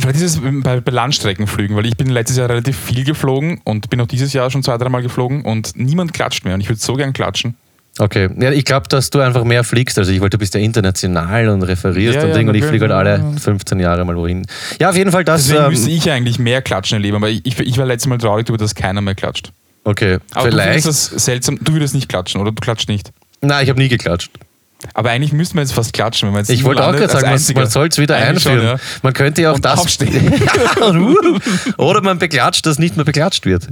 [0.00, 3.90] Vielleicht ist es bei, bei Landstreckenflügen, weil ich bin letztes Jahr relativ viel geflogen und
[3.90, 6.80] bin auch dieses Jahr schon zwei, dreimal geflogen und niemand klatscht mehr und ich würde
[6.80, 7.56] so gern klatschen.
[8.00, 10.60] Okay, ja, ich glaube, dass du einfach mehr fliegst als ich, weil du bist ja
[10.60, 13.40] international und referierst Ja, und ja, Ding und ich fliege halt alle ja.
[13.40, 14.46] 15 Jahre mal wohin.
[14.80, 15.46] Ja, auf jeden Fall das.
[15.46, 18.18] Deswegen Ähm, müsste ich eigentlich mehr klatschen erleben, aber ich, ich, ich war letztes Mal
[18.18, 19.50] traurig darüber, dass keiner mehr klatscht.
[19.82, 20.84] okay, Aber vielleicht.
[20.84, 23.10] du das seltsam, du würdest nicht klatschen oder du klatscht nicht.
[23.40, 24.30] Nein, ich habe nie geklatscht.
[24.94, 27.24] Aber eigentlich müssten wir jetzt fast klatschen, wenn wir jetzt Ich wollte auch gerade sagen,
[27.26, 27.60] man, Einziger.
[27.62, 28.58] man soll es wieder Eigentlich einführen.
[28.78, 28.84] Schon, ja.
[29.02, 29.80] Man könnte ja auch Und das.
[29.80, 30.32] aufstehen.
[31.76, 33.66] Oder man beklatscht, dass nicht mehr beklatscht wird.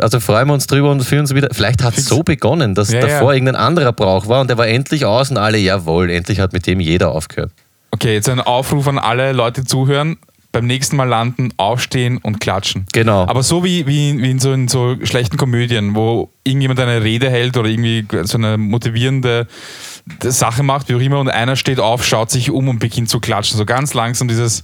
[0.00, 1.48] Also freuen wir uns drüber und führen es wieder.
[1.52, 3.34] Vielleicht hat es so begonnen, dass Ja, davor ja.
[3.36, 6.66] irgendein anderer Brauch war und der war endlich aus und alle, jawohl, endlich hat mit
[6.66, 7.52] dem jeder aufgehört.
[7.90, 10.16] Okay, jetzt ein Aufruf an alle Leute, zuhören.
[10.50, 12.86] Beim nächsten Mal landen, aufstehen und klatschen.
[12.92, 13.26] Genau.
[13.26, 17.28] Aber so wie, wie, wie in, so, in so schlechten Komödien, wo irgendjemand eine Rede
[17.28, 19.46] hält oder irgendwie so eine motivierende
[20.22, 23.20] Sache macht, wie auch immer, und einer steht auf, schaut sich um und beginnt zu
[23.20, 23.56] klatschen.
[23.58, 24.62] So ganz langsam dieses.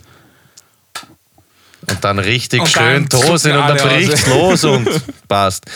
[1.88, 4.88] Und dann richtig Und schön dann Tosen zucken und dann bricht's los und
[5.28, 5.66] passt.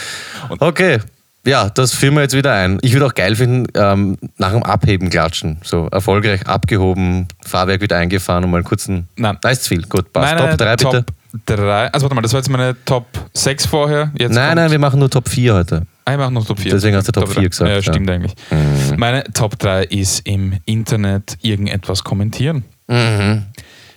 [0.59, 1.01] Okay.
[1.49, 2.79] Ja, das führen wir jetzt wieder ein.
[2.83, 5.59] Ich würde auch geil finden, ähm, nach dem Abheben klatschen.
[5.65, 9.09] So erfolgreich abgehoben, Fahrwerk wieder eingefahren und mal einen kurzen.
[9.17, 9.39] Nein.
[9.41, 9.83] Da ist zu viel.
[9.83, 10.35] Gut, passt.
[10.35, 11.05] Meine Top 3 bitte.
[11.07, 11.87] Top 3.
[11.93, 14.11] Also warte mal, das war jetzt meine Top 6 vorher.
[14.19, 15.83] Jetzt nein, nein, wir machen nur Top 4 heute.
[16.05, 16.73] Ah, ich mache noch Top 4.
[16.73, 17.83] Deswegen hast du Top 4 gesagt, Ja, ja.
[17.83, 18.35] stimmt eigentlich.
[18.51, 18.97] Mhm.
[18.99, 22.65] Meine Top 3 ist im Internet irgendetwas kommentieren.
[22.89, 23.45] Mhm.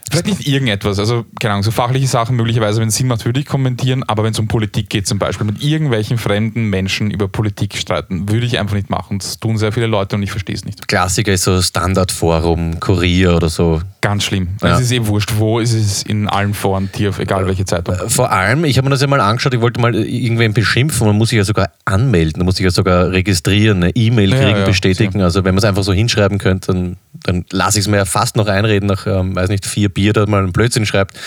[0.09, 3.39] Vielleicht nicht irgendetwas, also keine Ahnung, so fachliche Sachen möglicherweise, wenn es Sinn macht, würde
[3.39, 7.27] ich kommentieren, aber wenn es um Politik geht zum Beispiel, mit irgendwelchen fremden Menschen über
[7.27, 9.19] Politik streiten, würde ich einfach nicht machen.
[9.19, 10.87] Das tun sehr viele Leute und ich verstehe es nicht.
[10.87, 13.81] Klassiker ist so Standardforum, Kurier oder so.
[14.01, 14.49] Ganz schlimm.
[14.61, 14.75] Ja.
[14.75, 17.95] Es ist eh wurscht, wo ist es in allen Foren, Tier, egal welche Zeitung.
[18.07, 21.17] Vor allem, ich habe mir das ja mal angeschaut, ich wollte mal irgendwen beschimpfen, man
[21.17, 24.59] muss sich ja sogar anmelden, man muss sich ja sogar registrieren, eine E-Mail Ja, kriegen,
[24.59, 25.21] ja, bestätigen.
[25.21, 28.05] Also wenn man es einfach so hinschreiben könnte, dann, dann lasse ich es mir ja
[28.05, 31.17] fast noch einreden, nach, ähm, weiß nicht, vier Bier, da mal einen Blödsinn schreibt.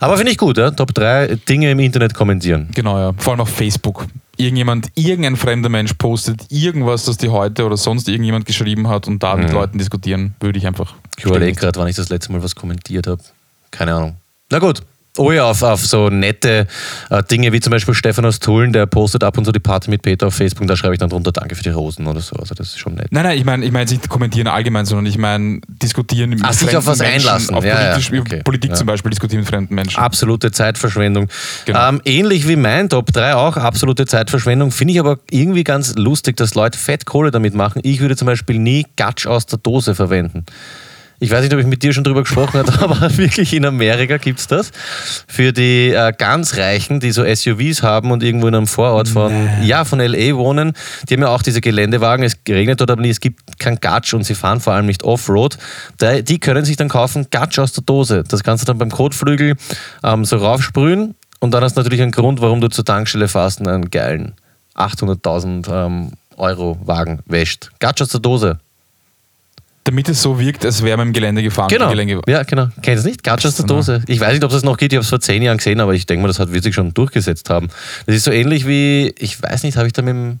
[0.00, 0.70] Aber finde ich gut, ja?
[0.70, 2.68] Top 3 Dinge im Internet kommentieren.
[2.74, 3.12] Genau, ja.
[3.16, 4.06] Vor allem auf Facebook.
[4.36, 9.22] Irgendjemand, irgendein fremder Mensch postet irgendwas, das die heute oder sonst irgendjemand geschrieben hat und
[9.22, 10.94] da mit Leuten diskutieren, würde ich einfach.
[11.16, 13.22] Ich überlege gerade, wann ich das letzte Mal was kommentiert habe.
[13.70, 14.16] Keine Ahnung.
[14.50, 14.82] Na gut.
[15.16, 16.66] Oh ja, auf, auf so nette
[17.08, 19.88] äh, Dinge wie zum Beispiel Stefan aus Tulln, der postet ab und zu die Party
[19.88, 22.34] mit Peter auf Facebook, da schreibe ich dann drunter Danke für die Rosen oder so.
[22.34, 23.08] Also das ist schon nett.
[23.12, 26.40] Nein, nein, ich meine ich mein jetzt nicht kommentieren allgemein, sondern ich meine diskutieren mit
[26.42, 27.54] Ach, sich auf was Menschen, einlassen.
[27.54, 28.42] Auf Ja, ja, politisch, okay.
[28.42, 28.76] Politik Ja.
[28.76, 30.00] zum Beispiel diskutieren mit fremden Menschen.
[30.00, 31.28] Absolute Zeitverschwendung.
[31.64, 31.88] Genau.
[31.88, 34.72] Ähm, ähnlich wie mein Top 3 auch, absolute Zeitverschwendung.
[34.72, 37.80] Finde ich aber irgendwie ganz lustig, dass Leute Fettkohle damit machen.
[37.84, 40.44] Ich würde zum Beispiel nie Gatsch aus der Dose verwenden.
[41.24, 44.18] Ich weiß nicht, ob ich mit dir schon drüber gesprochen habe, aber wirklich in Amerika
[44.18, 44.72] gibt es das.
[45.26, 49.48] Für die äh, ganz Reichen, die so SUVs haben und irgendwo in einem Vorort von,
[49.62, 50.74] ja, von LA wohnen,
[51.08, 52.26] die haben ja auch diese Geländewagen.
[52.26, 55.02] Es regnet dort aber nie, es gibt kein Gatsch und sie fahren vor allem nicht
[55.02, 55.56] Offroad.
[56.02, 58.22] Die können sich dann kaufen Gatsch aus der Dose.
[58.28, 59.56] Das kannst du dann beim Kotflügel
[60.02, 63.60] ähm, so raufsprühen und dann hast du natürlich einen Grund, warum du zur Tankstelle fährst
[63.60, 64.34] und einen geilen
[64.74, 67.70] 800.000 ähm, Euro Wagen wäscht.
[67.78, 68.58] Gatsch aus der Dose.
[69.84, 71.68] Damit es so wirkt, als wäre man im Gelände gefahren.
[71.68, 71.90] Genau.
[71.90, 72.22] Gelände.
[72.26, 72.68] Ja, genau.
[72.80, 73.22] Kennst du nicht?
[73.22, 74.02] Gatsch aus der Dose.
[74.06, 74.92] Ich weiß nicht, ob es das noch geht.
[74.92, 76.94] Ich habe es vor zehn Jahren gesehen, aber ich denke mal, das hat sich schon
[76.94, 77.68] durchgesetzt haben.
[78.06, 80.40] Das ist so ähnlich wie, ich weiß nicht, habe ich da mit dem,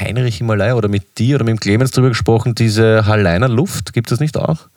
[0.00, 4.08] Heinrich Himalaya oder mit dir oder mit dem Clemens drüber gesprochen, diese Halleiner Luft, gibt
[4.08, 4.68] es das nicht auch?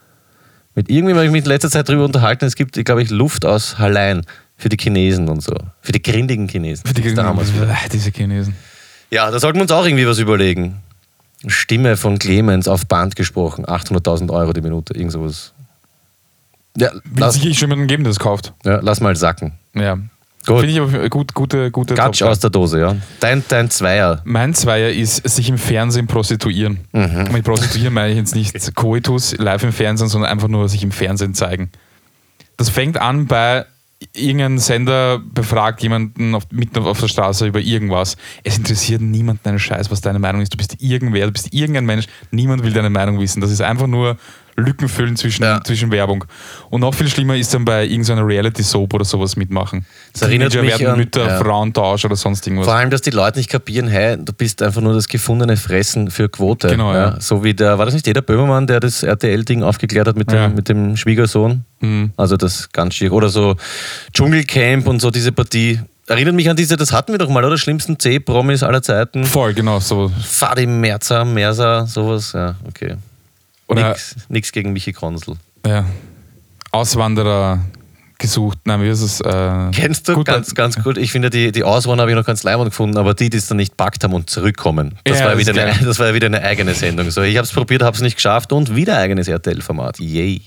[0.75, 3.45] Mit irgendwem habe ich mich in letzter Zeit drüber unterhalten, es gibt, glaube ich, Luft
[3.45, 4.25] aus Hallein
[4.57, 5.53] für die Chinesen und so.
[5.81, 6.85] Für die grindigen Chinesen.
[6.85, 7.69] Für die Da haben wir's wieder.
[7.69, 8.55] Ah, diese Chinesen.
[9.09, 10.81] Ja, da sollten wir uns auch irgendwie was überlegen.
[11.47, 15.53] Stimme von Clemens auf Band gesprochen, 800.000 Euro die Minute, irgend sowas.
[16.77, 18.53] Ja, lass, sicherlich schon jemanden geben, der das kauft.
[18.65, 19.53] ja, lass mal sacken.
[19.73, 19.97] Ja.
[20.45, 20.61] Gut.
[20.61, 22.95] Finde ich aber gut, gute, gute Gatsch aus der Dose, ja.
[23.19, 24.21] Dein, dein Zweier.
[24.23, 26.79] Mein Zweier ist sich im Fernsehen prostituieren.
[26.93, 27.29] Mhm.
[27.31, 30.91] Mit prostituieren meine ich jetzt nicht Coitus live im Fernsehen, sondern einfach nur sich im
[30.91, 31.69] Fernsehen zeigen.
[32.55, 33.65] Das fängt an bei
[34.13, 38.15] irgendein Sender befragt jemanden auf, mitten auf der Straße über irgendwas.
[38.43, 40.53] Es interessiert niemanden einen Scheiß, was deine Meinung ist.
[40.53, 42.05] Du bist irgendwer, du bist irgendein Mensch.
[42.31, 43.41] Niemand will deine Meinung wissen.
[43.41, 44.17] Das ist einfach nur
[44.59, 45.61] Lücken füllen zwischen, Ja.
[45.63, 46.25] zwischen Werbung.
[46.69, 49.85] Und noch viel schlimmer ist dann bei irgendeiner Reality-Soap oder sowas mitmachen.
[50.13, 51.37] Das erinnert Teenager mich werden an- Mütter, ja.
[51.39, 52.65] Frauentausch oder sonst irgendwas.
[52.67, 56.11] Vor allem, dass die Leute nicht kapieren, hey, du bist einfach nur das gefundene Fressen
[56.11, 56.67] für Quote.
[56.67, 57.19] Genau, ja.
[57.19, 60.35] So wie der, war das nicht jeder Böhmermann, der das RTL-Ding aufgeklärt hat mit dem,
[60.37, 60.47] Ja.
[60.49, 61.63] mit dem Schwiegersohn?
[61.81, 62.11] Mhm.
[62.17, 63.13] Also das ganz schier.
[63.13, 63.55] Oder so
[64.13, 65.79] Dschungelcamp und so diese Partie.
[66.07, 67.55] Erinnert mich an diese, das hatten wir doch mal, oder?
[67.57, 69.25] Schlimmsten C-Promis aller Zeiten.
[69.25, 70.11] Voll, genau so.
[70.23, 72.33] Fadi Merza, Merza, sowas.
[72.33, 72.95] Ja, okay.
[73.69, 73.95] Oder
[74.29, 75.35] nix gegen Michi Kronsel.
[75.65, 75.85] ja,
[76.71, 77.59] Auswanderer
[78.19, 78.59] gesucht.
[78.65, 79.21] Nein, wie ist es?
[79.21, 80.13] Äh, Kennst du?
[80.13, 80.97] gut, ganz, ganz gut.
[80.97, 83.47] Ich finde, die, die Auswahl habe ich noch ganz leibend gefunden, aber die, die es
[83.47, 86.13] dann nicht packt haben und zurückkommen, das, Ja, war, das wieder eine, das war ja
[86.13, 87.09] wieder eine eigene Sendung.
[87.11, 89.99] So, ich habe es probiert, habe es nicht geschafft und wieder eigenes RTL-Format.
[89.99, 90.41] Yay.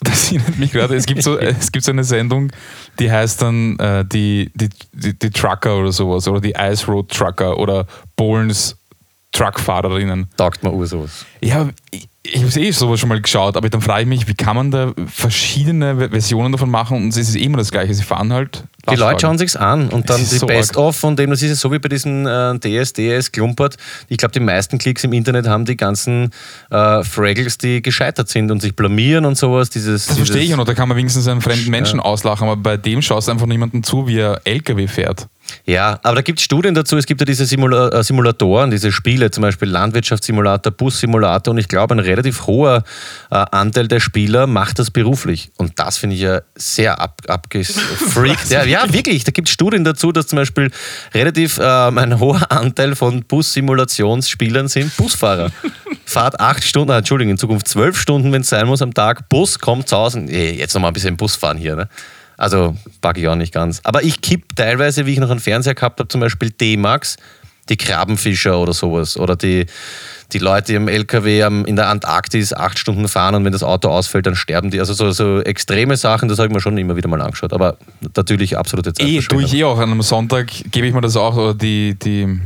[0.00, 0.96] Das erinnert mich gerade.
[0.96, 2.50] Es gibt so, es gibt so eine Sendung,
[2.98, 7.10] die heißt dann äh, die, die, die, die Trucker oder sowas oder die Ice Road
[7.10, 7.86] Trucker oder
[8.16, 8.76] Bohlens
[9.32, 10.28] Truckfahrerinnen.
[10.36, 11.26] Taugt mir sowas.
[11.40, 14.34] Ja, ich, ich habe eh sowas schon mal geschaut, aber dann frage ich mich, wie
[14.34, 17.92] kann man da verschiedene Ver- Versionen davon machen und es ist immer das Gleiche.
[17.94, 18.64] Sie fahren halt.
[18.90, 21.54] Die Leute schauen sich's an und dann die so Best-of von dem, das ist ja
[21.54, 23.76] so wie bei diesem äh, DS, DS Klumpert.
[24.08, 26.30] Ich glaube, die meisten Klicks im Internet haben die ganzen
[26.70, 29.70] äh, Fraggles, die gescheitert sind und sich blamieren und sowas.
[29.70, 32.76] Dieses, Das verstehe ich und da kann man wenigstens einen fremden Menschen auslachen, aber bei
[32.76, 35.28] dem schaust du einfach niemanden zu, wie er LKW fährt.
[35.66, 36.96] Ja, aber da gibt es Studien dazu.
[36.96, 41.52] Es gibt ja diese Simula äh, Simulatoren, diese Spiele, zum Beispiel Landwirtschaftssimulator, Bussimulator.
[41.52, 42.82] Und ich glaube, ein relativ hoher
[43.30, 45.50] äh, Anteil der Spieler macht das beruflich.
[45.56, 48.50] Und das finde ich ja sehr ab abgefreakt.
[48.50, 49.22] ja, ja, wirklich.
[49.22, 50.68] Da gibt es Studien dazu, dass zum Beispiel
[51.14, 55.52] relativ ähm, ein hoher Anteil von Bussimulationsspielern sind Busfahrer.
[56.04, 59.28] Fahrt acht Stunden, äh, Entschuldigung, in Zukunft zwölf Stunden, wenn es sein muss, am Tag.
[59.28, 60.20] Bus kommt zu Hause.
[60.22, 61.76] Jetzt nochmal ein bisschen Bus fahren hier.
[61.76, 61.88] Ne?
[62.36, 63.80] Also packe ich auch nicht ganz.
[63.84, 67.16] Aber ich kipp teilweise, wie ich noch einen Fernseher gehabt habe, zum Beispiel D-Max,
[67.68, 69.16] die Krabbenfischer oder sowas.
[69.16, 69.66] Oder die,
[70.32, 74.26] die Leute, im LKW in der Antarktis acht Stunden fahren und wenn das Auto ausfällt,
[74.26, 74.80] dann sterben die.
[74.80, 77.52] Also so, so extreme Sachen, das habe ich mir schon immer wieder mal angeschaut.
[77.52, 77.76] Aber
[78.16, 79.06] natürlich absolute Zeit.
[79.06, 79.78] Eh, tue ich eh auch.
[79.78, 82.40] An einem Sonntag gebe ich mir das auch, oder die, die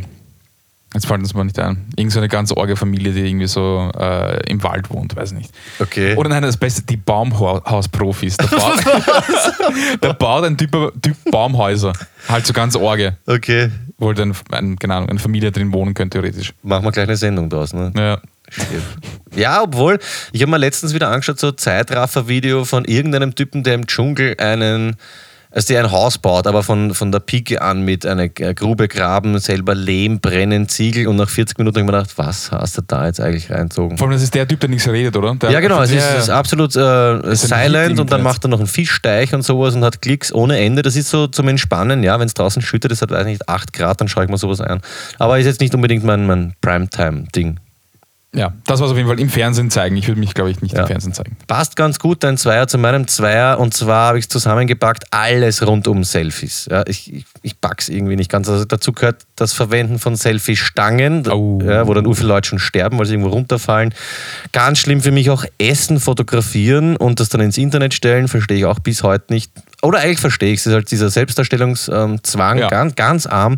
[0.95, 1.87] Jetzt fällt uns mal nicht ein.
[1.97, 5.51] Irgend so eine ganz orge Familie, die irgendwie so äh, im Wald wohnt, weiß nicht.
[5.81, 6.15] Okay.
[6.17, 8.39] Oder nein, das Beste, die Baumhausprofis.
[8.39, 8.85] Der baut,
[10.03, 10.73] der baut ein typ,
[11.03, 11.93] typ Baumhäuser.
[12.27, 13.19] Halt so ganz orge.
[13.27, 13.71] Okay.
[13.99, 16.55] Wo halt ein, ein, keine Ahnung, eine Familie drin wohnen könnte, theoretisch.
[16.63, 17.93] Machen wir gleich eine Sendung draus, ne?
[17.95, 18.21] Ja.
[19.37, 19.99] Ja, obwohl,
[20.33, 24.37] ich habe mir letztens wieder angeschaut, so ein Zeitraffer-Video von irgendeinem Typen, der im Dschungel
[24.39, 24.97] einen
[25.51, 29.39] also der ein Haus baut, aber von, von der Pike an mit einer Grube graben,
[29.39, 32.83] selber Lehm brennen, Ziegel und nach 40 Minuten habe ich mir gedacht, was hast du
[32.87, 33.97] da jetzt eigentlich reinzogen?
[33.97, 35.35] Vor allem, das ist der Typ, der nichts redet, oder?
[35.37, 38.67] Der ja, genau, es ist, ist, absolut äh, silent und dann macht er noch einen
[38.67, 40.83] Fischsteich und sowas und hat Klicks ohne Ende.
[40.83, 43.73] Das ist so zum Entspannen, ja, wenn es draußen schüttet, es hat, weiß nicht, 8
[43.73, 44.81] Grad, dann schaue ich mir sowas ein.
[45.19, 47.59] Aber ist jetzt nicht unbedingt mein, mein Primetime-Ding.
[48.39, 49.97] Ja, das war auf jeden Fall im Fernsehen zeigen.
[49.97, 50.83] Ich würde mich, glaube ich, nicht ja.
[50.83, 51.37] im Fernsehen zeigen.
[51.49, 53.59] Passt ganz gut, dein Zweier zu meinem Zweier.
[53.59, 56.69] Und zwar habe ich es zusammengepackt, alles rund um Selfies.
[56.71, 58.49] Ja, ich ich, ich pack's irgendwie nicht ganz.
[58.49, 61.61] Also dazu gehört das Verwenden von Selfie-Stangen, oh.
[61.65, 63.93] ja, wo dann u viele Leute schon sterben, weil sie irgendwo runterfallen.
[64.53, 68.65] Ganz schlimm für mich auch Essen fotografieren und das dann ins Internet stellen, verstehe ich
[68.65, 69.51] auch bis heute nicht.
[69.83, 72.69] Oder eigentlich verstehe ich es, ist halt dieser Selbstdarstellungszwang, ja.
[72.69, 73.57] ganz, ganz arm.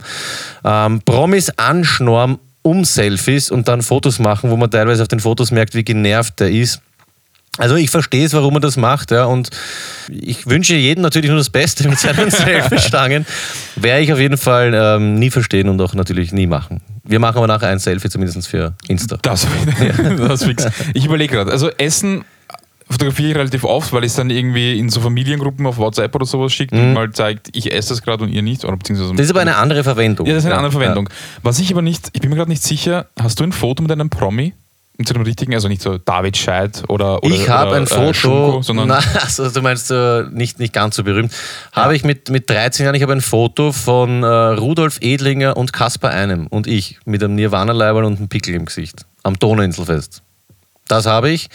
[0.65, 5.51] Ähm, Promis anschnorren um Selfies und dann Fotos machen, wo man teilweise auf den Fotos
[5.51, 6.81] merkt, wie genervt der ist.
[7.59, 9.51] Also ich verstehe es, warum er das macht, ja, und
[10.09, 13.27] ich wünsche jedem natürlich nur das Beste mit seinen Selfie-Stangen.
[13.77, 16.81] Werde ich auf jeden Fall ähm, nie verstehen und auch natürlich nie machen.
[17.03, 19.19] Wir machen aber nachher ein Selfie, zumindest für Insta.
[19.23, 19.47] Das,
[20.17, 20.67] das fix.
[20.95, 22.25] Ich überlege gerade, also Essen
[22.91, 26.27] fotografiere ich relativ oft, weil ich es dann irgendwie in so Familiengruppen auf WhatsApp oder
[26.27, 26.83] sowas schicke mhm.
[26.83, 28.65] und mal zeigt, ich esse es gerade und ihr nicht.
[28.65, 30.27] Oder beziehungsweise das ist aber eine andere Verwendung.
[30.27, 30.59] Ja, das ist eine ja.
[30.59, 31.09] andere Verwendung.
[31.43, 33.93] Was ich aber nicht, ich bin mir gerade nicht sicher, hast du ein Foto mit
[33.93, 34.55] einem Promi?
[35.03, 38.11] Zu dem richtigen, also nicht so David Scheid oder, oder Ich habe ein äh, Foto,
[38.11, 38.89] äh, Schunko, sondern.
[38.89, 41.33] Na, also du meinst äh, nicht, nicht ganz so berühmt.
[41.75, 41.85] Ja.
[41.85, 45.73] Habe ich mit, mit 13 Jahren, ich habe ein Foto von äh, Rudolf Edlinger und
[45.73, 50.23] Kaspar Einem und ich mit einem Nirvana-Leiberl und einem Pickel im Gesicht am Donauinselfest.
[50.91, 51.49] Das habe ich.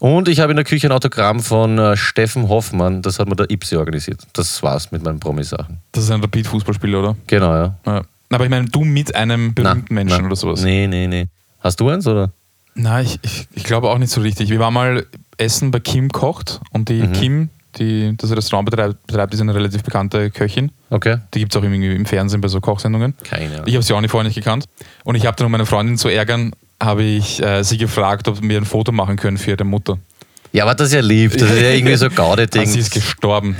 [0.00, 3.36] Und ich habe in der Küche ein Autogramm von äh, Steffen Hoffmann, das hat mir
[3.36, 4.20] der Ipsi organisiert.
[4.32, 5.78] Das war's mit meinen Promisachen.
[5.92, 7.16] Das ist ein Rapid-Fußballspieler, oder?
[7.28, 7.76] Genau, ja.
[7.86, 8.02] ja.
[8.30, 10.62] Aber ich meine, du mit einem berühmten na, Menschen na, oder sowas?
[10.62, 11.28] Nee, nee, nee.
[11.60, 12.32] Hast du eins, oder?
[12.74, 14.50] Nein, ich, ich, ich, glaube auch nicht so richtig.
[14.50, 17.12] Wir waren mal essen bei Kim Kocht und die mhm.
[17.12, 20.72] Kim, die das Restaurant betreibt, betreibt, ist eine relativ bekannte Köchin.
[20.90, 21.18] Okay.
[21.34, 23.14] Die gibt es auch irgendwie im Fernsehen bei so Kochsendungen.
[23.22, 23.66] Keine Ahnung.
[23.66, 24.64] Ich habe sie auch nicht vorher nicht gekannt.
[25.04, 26.52] Und ich habe dann, um meine Freundin zu ärgern,
[26.84, 29.98] habe ich äh, sie gefragt, ob wir ein Foto machen können für ihre Mutter.
[30.52, 31.32] Ja, aber das ist ja lieb.
[31.36, 32.66] Das ist ja irgendwie so Gaude-Ding.
[32.66, 33.56] Sie ist gestorben.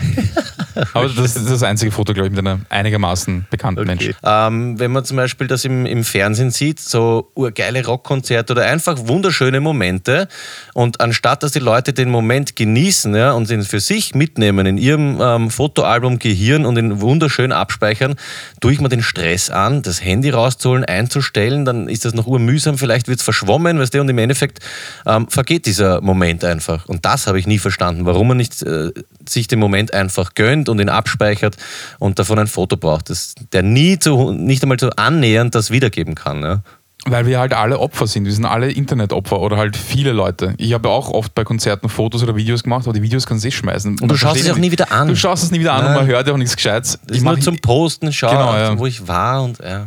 [0.93, 3.89] aber das ist das einzige Foto, glaube ich, mit einem einigermaßen bekannten okay.
[3.89, 4.15] Menschen.
[4.23, 8.99] Ähm, wenn man zum Beispiel das im, im Fernsehen sieht, so urgeile Rockkonzerte oder einfach
[8.99, 10.29] wunderschöne Momente
[10.75, 14.77] und anstatt, dass die Leute den Moment genießen ja, und ihn für sich mitnehmen, in
[14.77, 18.17] ihrem ähm, Fotoalbum Gehirn und ihn wunderschön abspeichern,
[18.61, 22.77] tue ich mir den Stress an, das Handy rauszuholen, einzustellen, dann ist das noch urmühsam,
[22.77, 24.59] vielleicht wird es verschwommen, weißt du, und im Endeffekt
[25.07, 26.89] ähm, vergeht dieser Moment einfach einfach.
[26.89, 28.91] Und das habe ich nie verstanden, warum man nicht äh,
[29.29, 31.57] sich den Moment einfach gönnt und ihn abspeichert
[31.99, 36.15] und davon ein Foto braucht, das, der nie zu, nicht einmal so annähernd das wiedergeben
[36.15, 36.43] kann.
[36.43, 36.63] Ja?
[37.07, 38.27] Weil wir halt alle Opfer sind.
[38.27, 40.55] Wir sind alle Internetopfer oder halt viele Leute.
[40.59, 43.49] Ich habe auch oft bei Konzerten Fotos oder Videos gemacht, aber die Videos kannst du
[43.49, 43.99] eh schmeißen.
[44.01, 45.09] Und, du schaust es auch nie wieder an.
[45.09, 45.89] Du schaust es nie wieder an Nein.
[45.89, 46.99] und man hört ja auch nichts Gescheites.
[47.09, 48.79] Ist nur zum Posten, schauen, genau, ja.
[48.79, 49.87] wo ich war und ja.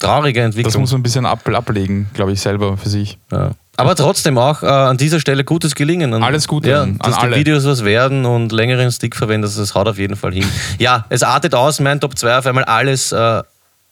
[0.00, 0.72] Traurige Entwicklung.
[0.72, 3.18] Das muss man ein bisschen ab, ablegen, glaube ich, selber für sich.
[3.30, 3.52] Ja.
[3.76, 6.12] Aber trotzdem auch äh, an dieser Stelle gutes Gelingen.
[6.12, 7.32] Und, Alles Gute ja, an dass alle.
[7.32, 10.44] die Videos was werden und längeren Stick verwendest, das haut auf jeden Fall hin.
[10.78, 13.42] ja, es artet aus, mein Top 2 auf einmal alles äh,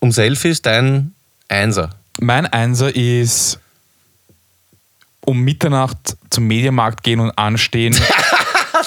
[0.00, 1.12] um Selfies, dein
[1.48, 1.90] Einser.
[2.20, 3.60] Mein Einser ist
[5.24, 7.94] um Mitternacht zum Mediamarkt gehen und anstehen.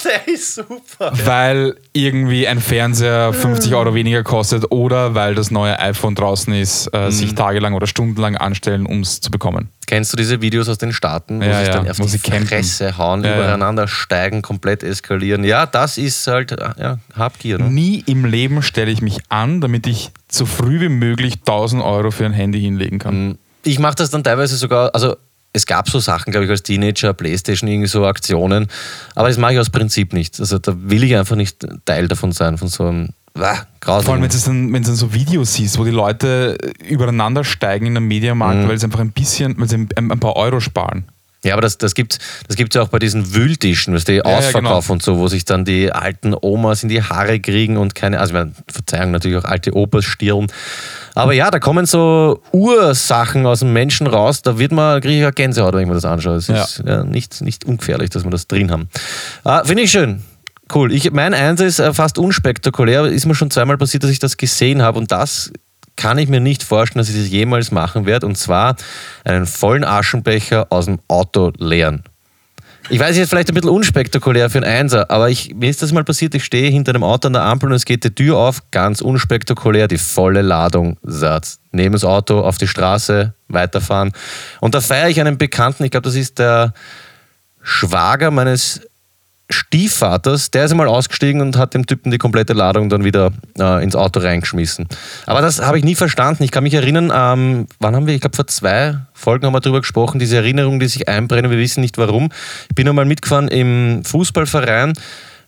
[0.27, 1.11] der ist super.
[1.25, 6.87] weil irgendwie ein Fernseher 50 Euro weniger kostet oder weil das neue iPhone draußen ist,
[6.93, 7.11] äh, Mhm.
[7.11, 9.69] sich tagelang oder stundenlang anstellen, um es zu bekommen.
[9.87, 12.17] Kennst du diese Videos aus den Staaten, wo Ja, sich ja, dann auf wo die
[12.19, 12.47] campen.
[12.47, 13.35] Fresse hauen, Ja, ja.
[13.37, 15.43] übereinander steigen, komplett eskalieren?
[15.43, 17.57] Ja, das ist halt ja, Habgier.
[17.57, 17.69] Ne?
[17.69, 22.11] Nie im Leben stelle ich mich an, damit ich so früh wie möglich 1000 Euro
[22.11, 23.37] für ein Handy hinlegen kann.
[23.63, 25.17] Ich mache das dann teilweise sogar, also
[25.53, 28.67] es gab so Sachen, glaube ich, als Teenager, Playstation, irgendwie so Aktionen,
[29.15, 30.39] aber das mache ich aus Prinzip nicht.
[30.39, 34.05] Also da will ich einfach nicht Teil davon sein, von so einem wah, grausam.
[34.05, 37.43] Vor allem, wenn du dann, wenn du dann so Videos siehst, wo die Leute übereinander
[37.43, 38.67] steigen in einem Mediamarkt, Mhm.
[38.69, 41.05] weil sie einfach ein bisschen, weil sie ein, ein paar Euro sparen.
[41.43, 44.15] Ja, aber das, das gibt es das gibt's ja auch bei diesen Wühltischen, weißt du,
[44.17, 44.93] ja, Ausverkauf genau.
[44.93, 48.31] und so, wo sich dann die alten Omas in die Haare kriegen und keine, also
[48.33, 50.47] ich meine, Verzeihung, natürlich auch alte Opas stirren.
[51.15, 55.21] Aber ja, da kommen so Ursachen aus dem Menschen raus, da wird man, kriege ich
[55.21, 56.35] ja Gänsehaut, wenn ich mir das anschaue.
[56.35, 56.63] Es Ja.
[56.63, 58.87] ist ja, nicht, nicht ungefährlich, dass wir das drin haben.
[59.43, 60.21] Ah, Finde ich schön.
[60.73, 60.93] Cool.
[60.93, 64.37] Ich, mein Einsatz ist äh, fast unspektakulär, ist mir schon zweimal passiert, dass ich das
[64.37, 65.51] gesehen habe und das
[66.01, 68.75] kann ich mir nicht vorstellen, dass ich das jemals machen werde und zwar
[69.23, 72.03] einen vollen Aschenbecher aus dem Auto leeren.
[72.89, 75.91] Ich weiß, jetzt vielleicht ein bisschen unspektakulär für einen Einser, aber ich, mir ist das
[75.91, 78.37] mal passiert, ich stehe hinter einem Auto an der Ampel und es geht die Tür
[78.37, 81.59] auf, ganz unspektakulär, die volle Ladung Satz.
[81.71, 84.11] Neben das Auto, auf die Straße, weiterfahren.
[84.59, 86.73] Und da feiere ich einen Bekannten, ich glaube, das ist der
[87.61, 88.81] Schwager meines
[89.51, 93.83] Stiefvaters, der ist einmal ausgestiegen und hat dem Typen die komplette Ladung dann wieder äh,
[93.83, 94.87] ins Auto reingeschmissen.
[95.25, 96.43] Aber das habe ich nie verstanden.
[96.43, 99.59] Ich kann mich erinnern, ähm, wann haben wir, ich glaube vor zwei Folgen haben wir
[99.59, 102.29] darüber gesprochen, diese Erinnerungen, die sich einbrennen, wir wissen nicht warum.
[102.69, 104.93] Ich bin einmal mitgefahren im Fußballverein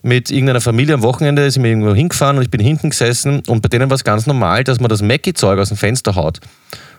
[0.04, 3.62] mit irgendeiner Familie am Wochenende, sind wir irgendwo hingefahren und ich bin hinten gesessen und
[3.62, 6.40] bei denen war es ganz normal, dass man das Mackie-Zeug aus dem Fenster haut.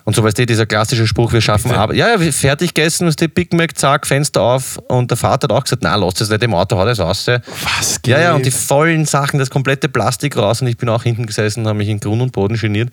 [0.05, 1.71] Und so weißt du, dieser klassische Spruch, wir schaffen?
[1.71, 1.97] Arbeit.
[1.97, 4.77] Ja, ja, fertig gegessen, ist die Big Mac, zack, Fenster auf.
[4.87, 7.25] Und der Vater hat auch gesagt, na, lass das nicht im Auto, hau das raus.
[7.25, 10.61] Ja, Was ja, und die vollen Sachen, das komplette Plastik raus.
[10.61, 12.89] Und ich bin auch hinten gesessen und habe mich in Grund und Boden geniert.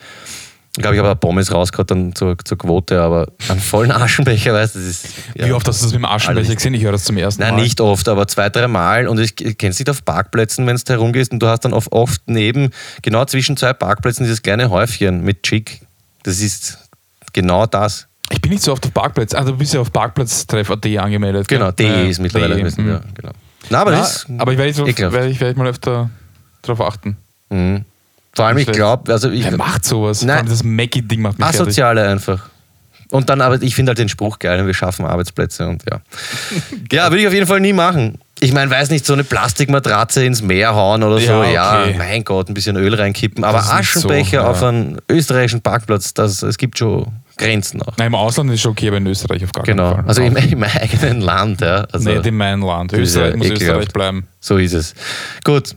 [0.75, 4.75] Ich glaube, ich habe Pommes rausgehauen dann zur, zur Quote, aber einen vollen Aschenbecher, weißt
[4.75, 5.07] du, das ist.
[5.35, 5.47] Ja.
[5.47, 6.73] Wie oft hast du das mit dem Aschenbecher gesehen?
[6.73, 7.63] Ich höre das zum ersten Nein, Mal.
[7.63, 9.07] nicht oft, aber zwei, drei Mal.
[9.07, 12.23] Und ich kennst nicht auf Parkplätzen, wenn du herumgehst und du hast dann oft, oft
[12.25, 12.71] neben,
[13.03, 15.83] genau zwischen zwei Parkplätzen, dieses kleine Häufchen mit Chick.
[16.23, 16.79] Das ist
[17.35, 18.07] genau das.
[18.31, 19.39] Ich bin nicht so oft auf Parkplätzen.
[19.39, 21.49] Ah, du bist ja auf Parkplatztreff.at angemeldet.
[21.49, 21.71] Genau?
[21.71, 22.57] DE Ja, ist mittlerweile.
[22.57, 22.93] DE, wissen, mhm.
[22.93, 23.33] ja, genau.
[23.69, 24.07] Na, aber Na,
[24.39, 25.15] aber ich werde ekelhaft.
[25.15, 26.09] werde ich, werde ich mal öfter
[26.63, 27.19] darauf achten.
[27.51, 27.85] Mhm.
[28.35, 29.45] Vor allem, ich glaube, also ich.
[29.45, 30.23] Wer macht sowas?
[30.23, 30.47] Nein.
[30.47, 31.61] Das Mackie-Ding macht mich fertig.
[31.61, 32.49] Asoziale einfach.
[33.11, 36.01] Und dann, aber ich finde halt den Spruch geil, wir schaffen Arbeitsplätze und ja.
[36.93, 38.19] ja, würde ich auf jeden Fall nie machen.
[38.41, 41.95] Ich meine, weiß nicht, so eine Plastikmatratze ins Meer hauen oder so, Ja, okay.
[41.97, 43.45] mein Gott, ein bisschen Öl reinkippen.
[43.45, 44.47] Aber nicht so, Aschenbecher ja.
[44.49, 47.97] auf einen österreichischen Parkplatz, das, es gibt schon Grenzen auch.
[47.99, 50.09] Nein, im Ausland ist es schon okay, aber in Österreich auf gar Genau, keinen Fall.
[50.09, 51.87] also im, im eigenen Land, ja.
[51.93, 52.93] Also, Nicht in meinem Land.
[52.95, 53.51] Österreich muss.
[53.51, 54.27] Österreich bleiben.
[54.41, 54.95] So ist es.
[55.45, 55.77] Gut.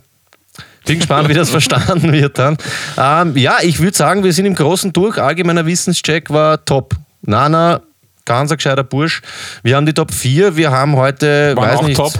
[0.85, 2.57] Bin gespannt, wie das verstanden wird dann.
[2.97, 5.17] Ähm, ja, ich würde sagen, wir sind im Großen durch.
[5.17, 6.95] Allgemeiner Wissenscheck war top.
[7.21, 7.81] Nana,
[8.25, 9.21] ganz ein gescheiter Bursch.
[9.63, 10.55] Wir haben die Top 4.
[10.55, 12.13] Wir haben heute, Waren weiß auch nicht, top.